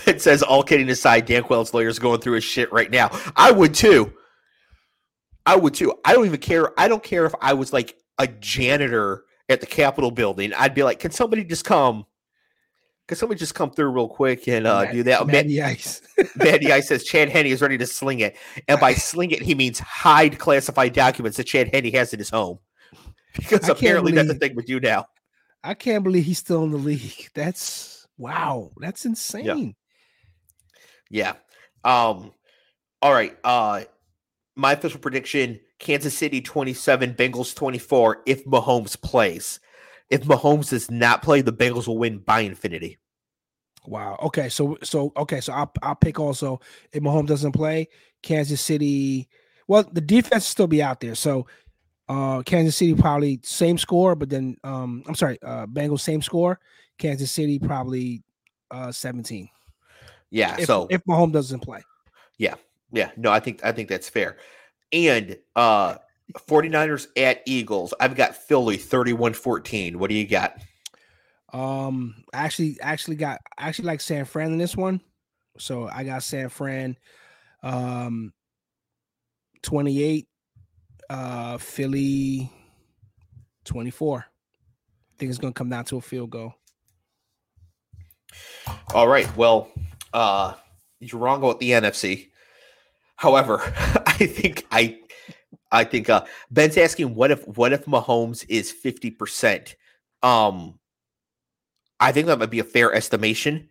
[0.06, 3.10] It says, all kidding aside, Dan Quayle's lawyer is going through his shit right now.
[3.36, 4.14] I would too.
[5.46, 5.94] I would too.
[6.06, 6.78] I don't even care.
[6.80, 10.54] I don't care if I was like a janitor at the Capitol building.
[10.54, 12.06] I'd be like, can somebody just come?
[13.10, 15.28] Can somebody just come through real quick and uh, do that?
[15.28, 16.02] Matty Ice.
[16.38, 18.38] Matty Ice says Chad Henne is ready to sling it.
[18.70, 22.30] And by sling it, he means hide classified documents that Chad Henne has in his
[22.30, 22.60] home.
[23.36, 25.08] Because I apparently believe, that's the thing with you now.
[25.66, 27.30] I can't believe he's still in the league.
[27.34, 28.72] That's wow.
[28.78, 29.76] That's insane.
[31.10, 31.34] Yeah.
[31.84, 32.10] yeah.
[32.10, 32.32] Um,
[33.02, 33.38] all right.
[33.44, 33.84] Uh
[34.56, 39.60] my official prediction Kansas City 27, Bengals 24 if Mahomes plays.
[40.10, 43.00] If Mahomes does not play, the Bengals will win by infinity.
[43.86, 44.18] Wow.
[44.24, 44.48] Okay.
[44.50, 45.42] So so okay.
[45.42, 46.62] So I'll I'll pick also
[46.94, 47.90] if Mahomes doesn't play,
[48.22, 49.28] Kansas City.
[49.68, 51.16] Well, the defense will still be out there.
[51.16, 51.48] So
[52.08, 56.60] uh Kansas City probably same score, but then um I'm sorry, uh Bengals same score.
[56.98, 58.24] Kansas City probably
[58.72, 59.50] uh 17.
[60.30, 60.56] Yeah.
[60.60, 61.82] If, so if Mahomes doesn't play.
[62.38, 62.56] Yeah.
[62.92, 63.12] Yeah.
[63.18, 64.38] No, I think I think that's fair.
[64.92, 65.98] And uh
[66.48, 67.94] 49ers at Eagles.
[68.00, 69.98] I've got Philly 31-14.
[69.98, 70.58] What do you got?
[71.52, 75.02] Um actually actually got actually like San Fran in this one.
[75.60, 76.98] So I got San Fran
[77.62, 78.34] um
[79.62, 80.28] 28
[81.10, 82.52] uh Philly
[83.66, 84.20] 24.
[84.20, 84.24] I
[85.18, 86.54] think it's going to come down to a field goal.
[88.94, 89.36] All right.
[89.36, 89.70] Well,
[90.14, 90.54] uh
[91.00, 92.30] you're wrong about the NFC.
[93.16, 93.62] However,
[94.06, 95.00] I think I
[95.72, 99.76] I think uh, Ben's asking what if what if Mahomes is fifty percent.
[100.22, 100.80] Um,
[102.00, 103.70] I think that might be a fair estimation.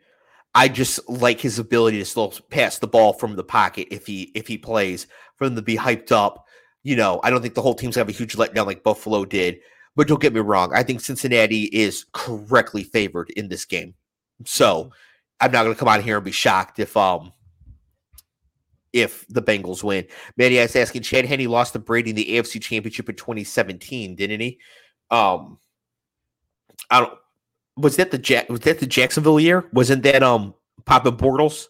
[0.55, 4.33] I just like his ability to still pass the ball from the pocket if he
[4.35, 5.07] if he plays
[5.37, 6.47] for them to be hyped up.
[6.83, 9.25] You know, I don't think the whole team's gonna have a huge letdown like Buffalo
[9.25, 9.61] did.
[9.95, 13.95] But don't get me wrong, I think Cincinnati is correctly favored in this game.
[14.45, 14.91] So
[15.41, 17.33] I'm not gonna come out here and be shocked if um
[18.93, 20.07] if the Bengals win.
[20.37, 24.41] Manny is asking Chad Henne lost to Brady in the AFC Championship in 2017, didn't
[24.41, 24.59] he?
[25.11, 25.59] Um,
[26.91, 27.19] I don't.
[27.77, 28.49] Was that the Jack?
[28.49, 29.69] Was that the Jacksonville year?
[29.73, 30.55] Wasn't that um
[30.85, 31.69] Papa Bortles?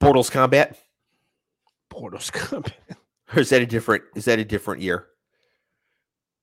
[0.00, 0.78] Bortles combat.
[1.92, 2.76] Bortles combat.
[3.32, 4.02] Or is that a different?
[4.16, 5.06] Is that a different year?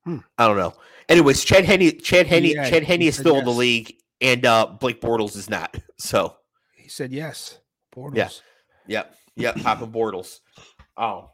[0.05, 0.19] Hmm.
[0.37, 0.73] I don't know.
[1.09, 4.67] Anyways, Chad Henne, Chad Henne, yeah, Chad Henne is still in the league, and uh
[4.79, 5.75] Blake Bortles is not.
[5.99, 6.35] So
[6.75, 7.57] he said yes.
[7.95, 8.15] Bortles.
[8.15, 8.29] Yeah.
[8.85, 9.15] Yep.
[9.35, 10.41] Yep, Papa Bortles.
[10.95, 11.31] Oh.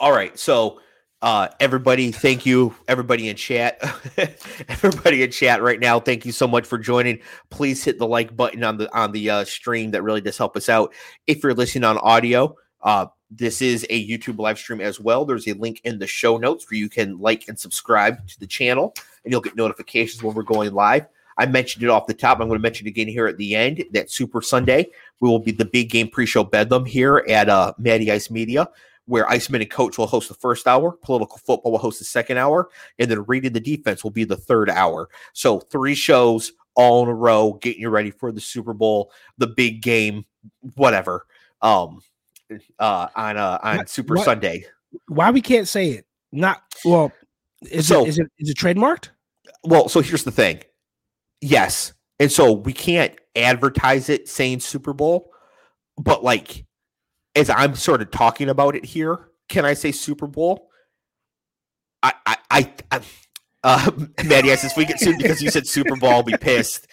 [0.00, 0.38] All right.
[0.38, 0.80] So
[1.20, 2.74] uh everybody, thank you.
[2.88, 3.78] Everybody in chat.
[4.68, 7.18] everybody in chat right now, thank you so much for joining.
[7.50, 9.90] Please hit the like button on the on the uh stream.
[9.90, 10.94] That really does help us out.
[11.26, 13.06] If you're listening on audio, uh
[13.36, 15.24] this is a YouTube live stream as well.
[15.24, 18.46] There's a link in the show notes where you can like and subscribe to the
[18.46, 21.06] channel, and you'll get notifications when we're going live.
[21.36, 22.38] I mentioned it off the top.
[22.38, 23.84] I'm going to mention it again here at the end.
[23.92, 24.90] That Super Sunday,
[25.20, 28.68] we will be the big game pre-show bedlam here at uh, Matty Ice Media,
[29.06, 32.38] where Iceman and Coach will host the first hour, Political Football will host the second
[32.38, 35.08] hour, and then Reading the Defense will be the third hour.
[35.32, 39.46] So three shows all in a row, getting you ready for the Super Bowl, the
[39.46, 40.24] big game,
[40.76, 41.26] whatever.
[41.62, 42.00] Um,
[42.78, 44.66] uh, on uh, on what, Super what, Sunday.
[45.08, 46.06] Why we can't say it?
[46.32, 47.12] Not well.
[47.70, 49.08] Is so, it is it is it trademarked?
[49.62, 50.62] Well, so here's the thing
[51.44, 51.92] Yes.
[52.18, 55.30] And so we can't advertise it saying Super Bowl,
[55.98, 56.64] but like
[57.34, 60.70] as I'm sort of talking about it here, can I say Super Bowl?
[62.02, 63.00] I I I, I
[63.62, 63.90] uh
[64.24, 66.86] Maddie I if we get sued because you said Super Bowl, I'll be pissed.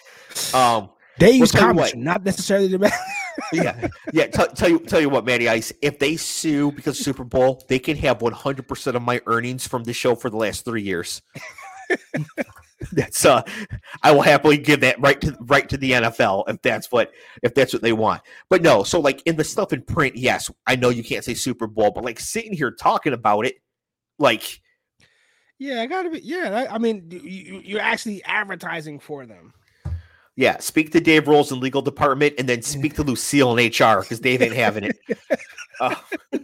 [0.54, 2.78] Um Dave's we'll comments, not necessarily the
[3.52, 4.26] yeah, yeah.
[4.26, 5.72] T- tell you, tell you what, Matty Ice.
[5.82, 9.84] If they sue because Super Bowl, they can have 100 percent of my earnings from
[9.84, 11.22] the show for the last three years.
[12.92, 13.42] that's uh
[14.02, 17.12] I will happily give that right to right to the NFL if that's what
[17.42, 18.22] if that's what they want.
[18.48, 21.34] But no, so like in the stuff in print, yes, I know you can't say
[21.34, 23.56] Super Bowl, but like sitting here talking about it,
[24.18, 24.60] like
[25.58, 26.66] yeah, I gotta be yeah.
[26.68, 29.52] I, I mean, you, you're actually advertising for them.
[30.36, 34.00] Yeah, speak to Dave Rolls in legal department, and then speak to Lucille in HR
[34.00, 34.96] because Dave ain't having it.
[35.80, 35.94] Uh,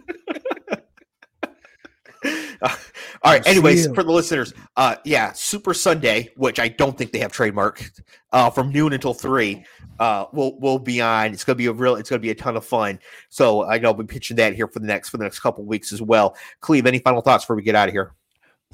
[2.25, 2.75] uh,
[3.23, 3.47] all right.
[3.47, 8.01] Anyways, for the listeners, uh, yeah, Super Sunday, which I don't think they have trademarked,
[8.33, 9.63] uh, from noon until three,
[9.99, 11.31] uh, will will be on.
[11.31, 11.95] It's gonna be a real.
[11.95, 12.99] It's gonna be a ton of fun.
[13.29, 15.63] So I know I'll be pitching that here for the next for the next couple
[15.63, 16.35] weeks as well.
[16.59, 18.13] Cleve, any final thoughts before we get out of here?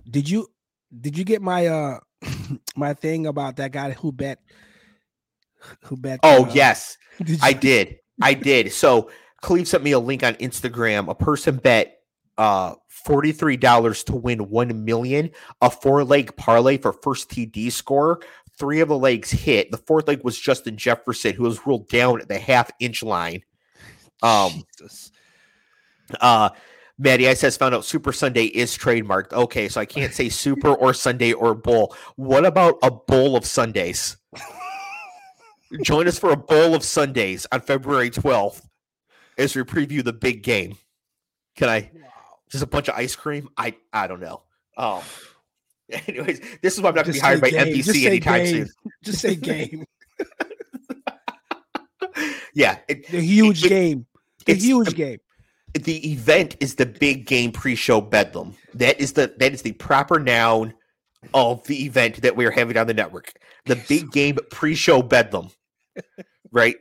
[0.09, 0.47] Did you
[1.01, 1.99] did you get my uh
[2.75, 4.39] my thing about that guy who bet
[5.81, 6.19] who bet?
[6.23, 7.99] Oh uh, yes, did I did.
[8.21, 8.71] I did.
[8.71, 9.09] So
[9.41, 11.09] Cleve sent me a link on Instagram.
[11.09, 11.99] A person bet
[12.37, 12.75] uh
[13.05, 15.29] $43 to win 1 million
[15.61, 18.19] a four leg parlay for first TD score.
[18.57, 19.69] Three of the legs hit.
[19.69, 23.43] The fourth leg was Justin Jefferson, who was ruled down at the half inch line.
[24.23, 25.11] Um, Jesus.
[26.21, 26.49] uh,
[26.97, 29.33] Matty Ice has found out Super Sunday is trademarked.
[29.33, 31.95] Okay, so I can't say Super or Sunday or Bowl.
[32.15, 34.15] What about a bowl of Sundays?
[35.83, 38.61] Join us for a bowl of Sundays on February 12th
[39.37, 40.77] as we preview the big game.
[41.55, 41.91] Can I
[42.49, 43.49] just a bunch of ice cream?
[43.57, 44.43] I I don't know.
[44.77, 45.01] Um
[46.07, 47.75] anyways, this is why I'm not gonna be hired by say game.
[47.75, 48.65] Just NBC anytime game.
[48.65, 48.69] soon.
[49.03, 49.85] Just say game.
[52.53, 54.05] Yeah, it, The huge it- game.
[54.45, 55.19] The it's- huge game.
[55.73, 58.55] the event is the big game pre-show bedlam.
[58.73, 60.73] That is the that is the proper noun
[61.33, 63.33] of the event that we are having on the network.
[63.65, 65.49] The big game pre-show bedlam.
[66.51, 66.77] Right?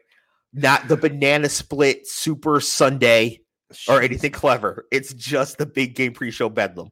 [0.53, 3.41] Not the banana split super Sunday
[3.89, 4.86] or anything clever.
[4.93, 6.91] It's just the big game pre-show bedlam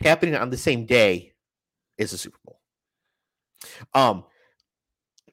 [0.00, 1.32] happening on the same day
[1.98, 2.60] as the Super Bowl.
[3.94, 4.24] Um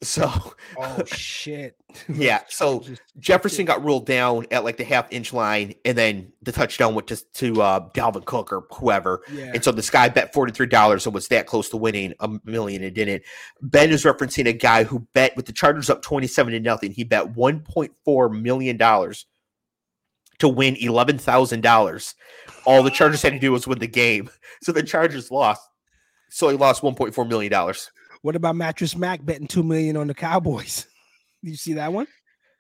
[0.03, 0.31] so
[0.77, 1.75] Oh shit.
[2.07, 2.84] yeah, so
[3.19, 7.07] Jefferson got ruled down at like the half inch line, and then the touchdown went
[7.07, 9.21] to to uh, Dalvin Cook or whoever.
[9.31, 9.51] yeah.
[9.53, 12.30] And so this guy bet forty three dollars and was that close to winning a
[12.43, 13.23] million and didn't.
[13.61, 16.91] Ben is referencing a guy who bet with the Chargers up twenty seven to nothing.
[16.91, 19.25] He bet one point four million dollars
[20.39, 22.15] to win eleven thousand dollars.
[22.65, 24.30] All the Chargers had to do was win the game,
[24.61, 25.61] so the Chargers lost.
[26.30, 27.91] So he lost one point four million dollars.
[28.23, 30.87] What about Mattress Mack betting two million on the Cowboys?
[31.43, 32.07] Did you see that one?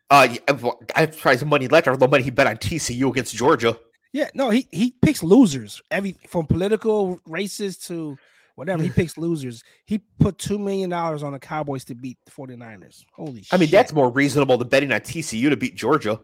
[0.09, 1.87] Uh, I have probably some money left.
[1.87, 3.79] The money he bet on TCU against Georgia.
[4.11, 5.81] Yeah, no, he he picks losers.
[5.89, 8.17] Every from political races to
[8.55, 9.63] whatever, he picks losers.
[9.85, 13.05] He put two million dollars on the Cowboys to beat the 49ers.
[13.13, 13.53] Holy shit.
[13.53, 16.19] I mean, that's more reasonable than betting on TCU to beat Georgia.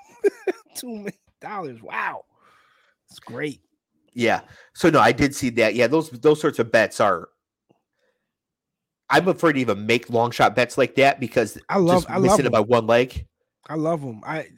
[0.74, 1.82] two million dollars.
[1.82, 2.24] Wow.
[3.10, 3.62] It's great.
[4.12, 4.42] Yeah.
[4.74, 5.74] So no, I did see that.
[5.74, 7.30] Yeah, those those sorts of bets are.
[9.10, 12.18] I'm afraid to even make long shot bets like that because I love just I
[12.18, 13.24] missing love it by one leg.
[13.68, 14.22] I love them.
[14.24, 14.48] I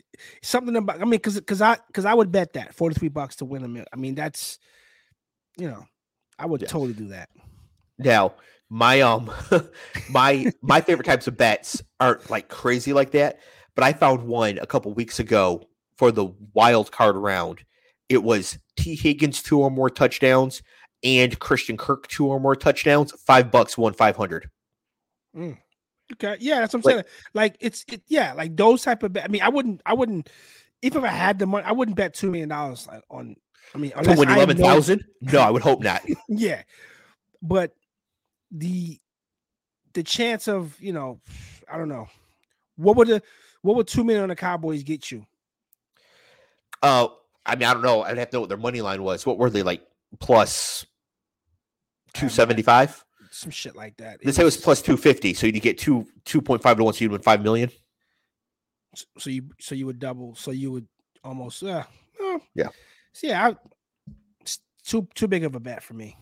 [0.42, 3.44] something about I mean because because I because I would bet that 43 bucks to
[3.44, 3.86] win a million.
[3.92, 4.58] I mean, that's
[5.56, 5.84] you know,
[6.38, 6.68] I would Yeah.
[6.68, 7.28] totally do that.
[7.98, 8.34] Now,
[8.68, 9.30] my um,
[10.10, 13.40] my my favorite types of bets aren't like crazy like that.
[13.74, 17.64] But I found one a couple weeks ago for the wild card round.
[18.08, 20.62] It was Tee Higgins two or more touchdowns
[21.02, 23.12] and Christian Kirk two or more touchdowns.
[23.12, 24.50] Five bucks, won five hundred.
[25.36, 27.04] Okay, yeah, that's what I'm Like- saying.
[27.34, 29.12] Like it's it, yeah, like those type of.
[29.12, 29.24] Bet.
[29.24, 30.28] I mean, I wouldn't, I wouldn't.
[30.82, 33.36] If I had the money, I wouldn't bet two million dollars on.
[33.74, 35.04] I mean, To win eleven thousand?
[35.20, 36.02] No, I would hope not.
[36.28, 36.62] Yeah,
[37.42, 37.74] but
[38.50, 38.98] the
[39.92, 41.20] the chance of you know,
[41.70, 42.08] I don't know,
[42.76, 43.22] what would the
[43.62, 45.24] what would two million on the Cowboys get you?
[46.82, 47.08] Uh,
[47.46, 48.02] I mean, I don't know.
[48.02, 49.24] I'd have to know what their money line was.
[49.26, 49.82] What were they like?
[50.18, 50.84] Plus
[52.14, 53.04] I have no two seventy five.
[53.30, 54.18] Some shit like that.
[54.22, 56.84] They say it was plus two fifty, so you'd get two two point five to
[56.84, 57.70] one, so you'd win five million.
[59.18, 60.34] So you so you would double.
[60.34, 60.88] So you would
[61.22, 61.62] almost.
[61.62, 61.84] Uh,
[62.22, 62.68] uh, Yeah.
[63.12, 63.56] So yeah, I,
[64.40, 66.16] it's too too big of a bet for me.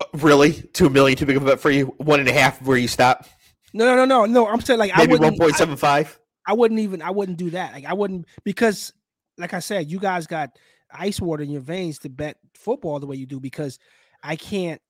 [0.00, 1.86] Uh, Really, two million too big of a bet for you?
[1.98, 3.24] One and a half where you stop?
[3.72, 4.46] No, no, no, no, no.
[4.48, 5.38] I'm saying like I Maybe wouldn't.
[5.38, 6.18] one point seven five.
[6.46, 7.72] I wouldn't even I wouldn't do that.
[7.72, 8.92] Like I wouldn't because
[9.38, 10.50] like I said, you guys got
[10.90, 13.78] ice water in your veins to bet football the way you do because
[14.26, 14.80] I can't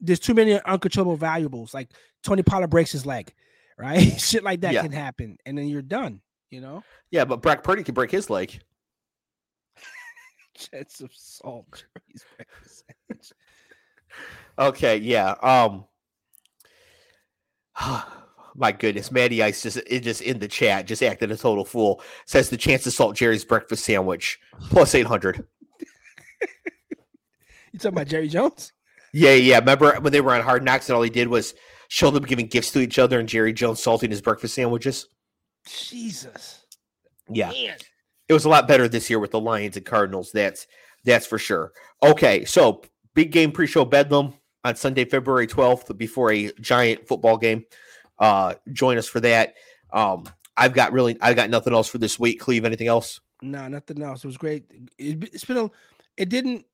[0.00, 1.72] there's too many uncontrollable valuables.
[1.72, 1.90] Like
[2.24, 3.32] Tony Pollard breaks his leg,
[3.78, 4.00] right?
[4.20, 4.82] Shit like that Yeah.
[4.82, 6.20] can happen, and then you're done,
[6.50, 6.82] you know?
[7.10, 8.60] Yeah, but Brock Purdy could break his leg.
[10.72, 11.66] Jets of salt.
[11.72, 13.32] Jerry's breakfast sandwich.
[14.58, 15.34] Okay, yeah.
[15.42, 15.84] Um
[18.54, 22.02] my goodness, Matty Ice just just in the chat, just acting a total fool.
[22.26, 24.38] Says the chance to salt Jerry's breakfast sandwich
[24.68, 25.46] plus eight hundred.
[27.72, 28.72] You talking about Jerry Jones?
[29.12, 29.58] Yeah, yeah.
[29.58, 31.54] Remember when they were on Hard Knocks and all he did was
[31.88, 35.08] show them giving gifts to each other and Jerry Jones salting his breakfast sandwiches?
[35.66, 36.64] Jesus.
[37.28, 37.50] Yeah.
[37.50, 37.76] Man.
[38.28, 40.32] It was a lot better this year with the Lions and Cardinals.
[40.32, 40.66] That's
[41.04, 41.72] that's for sure.
[42.02, 42.82] Okay, so
[43.14, 44.34] big game pre-show Bedlam
[44.64, 47.64] on Sunday, February 12th, before a giant football game.
[48.18, 49.54] Uh join us for that.
[49.92, 50.24] Um,
[50.56, 52.40] I've got really I've got nothing else for this week.
[52.40, 53.20] Cleve, anything else?
[53.40, 54.24] No, nothing else.
[54.24, 54.64] It was great.
[54.98, 55.70] It, it's been a,
[56.16, 56.64] it didn't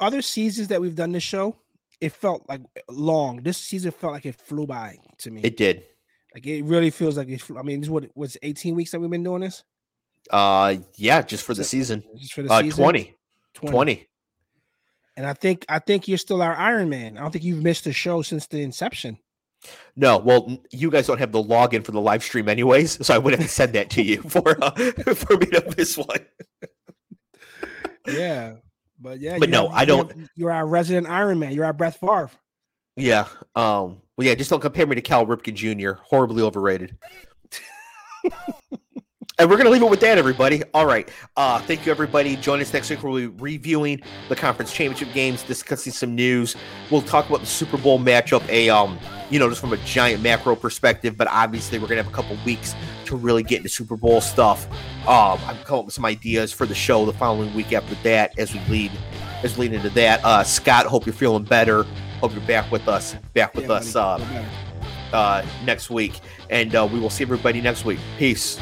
[0.00, 1.56] other seasons that we've done this show,
[2.00, 3.42] it felt like long.
[3.42, 5.40] This season felt like it flew by to me.
[5.44, 5.84] It did.
[6.34, 7.40] like it really feels like it.
[7.40, 9.62] flew- I mean, this is what was 18 weeks that we've been doing this
[10.30, 12.02] Uh yeah, just for the season.
[12.16, 12.82] just for the Uh season.
[12.84, 13.14] 20.
[13.54, 13.70] 20.
[13.72, 14.06] 20.
[15.16, 17.18] And I think I think you're still our Iron Man.
[17.18, 19.18] I don't think you've missed a show since the inception.
[19.94, 23.18] No, well, you guys don't have the login for the live stream anyways, so I
[23.18, 24.70] would have to send that to you for uh,
[25.14, 26.24] for me to miss one.
[28.06, 28.54] yeah,
[29.00, 30.28] but yeah, but no, have, I don't.
[30.36, 31.52] You're our resident Iron Man.
[31.52, 32.30] You're our Brett Favre.
[32.96, 33.26] Yeah.
[33.54, 34.02] Um.
[34.16, 34.34] Well, yeah.
[34.34, 36.00] Just don't compare me to Cal Ripken Jr.
[36.02, 36.96] Horribly overrated.
[39.38, 40.62] and we're gonna leave it with that, everybody.
[40.74, 41.08] All right.
[41.36, 42.36] Uh, thank you, everybody.
[42.36, 43.02] Join us next week.
[43.02, 46.56] We'll be reviewing the conference championship games, discussing some news.
[46.90, 48.46] We'll talk about the Super Bowl matchup.
[48.50, 48.98] A um,
[49.30, 51.16] you know, just from a giant macro perspective.
[51.16, 52.74] But obviously, we're gonna have a couple weeks
[53.06, 54.66] to really get into Super Bowl stuff.
[55.08, 58.38] Um, I'm coming up with some ideas for the show the following week after that
[58.38, 58.92] as we lead
[59.42, 60.24] as we lead into that.
[60.24, 61.84] Uh, Scott, hope you're feeling better.
[62.20, 63.14] Hope you're back with us.
[63.32, 64.44] Back with Yeah, us uh,
[65.12, 66.20] uh, next week,
[66.50, 67.98] and uh, we will see everybody next week.
[68.18, 68.58] Peace.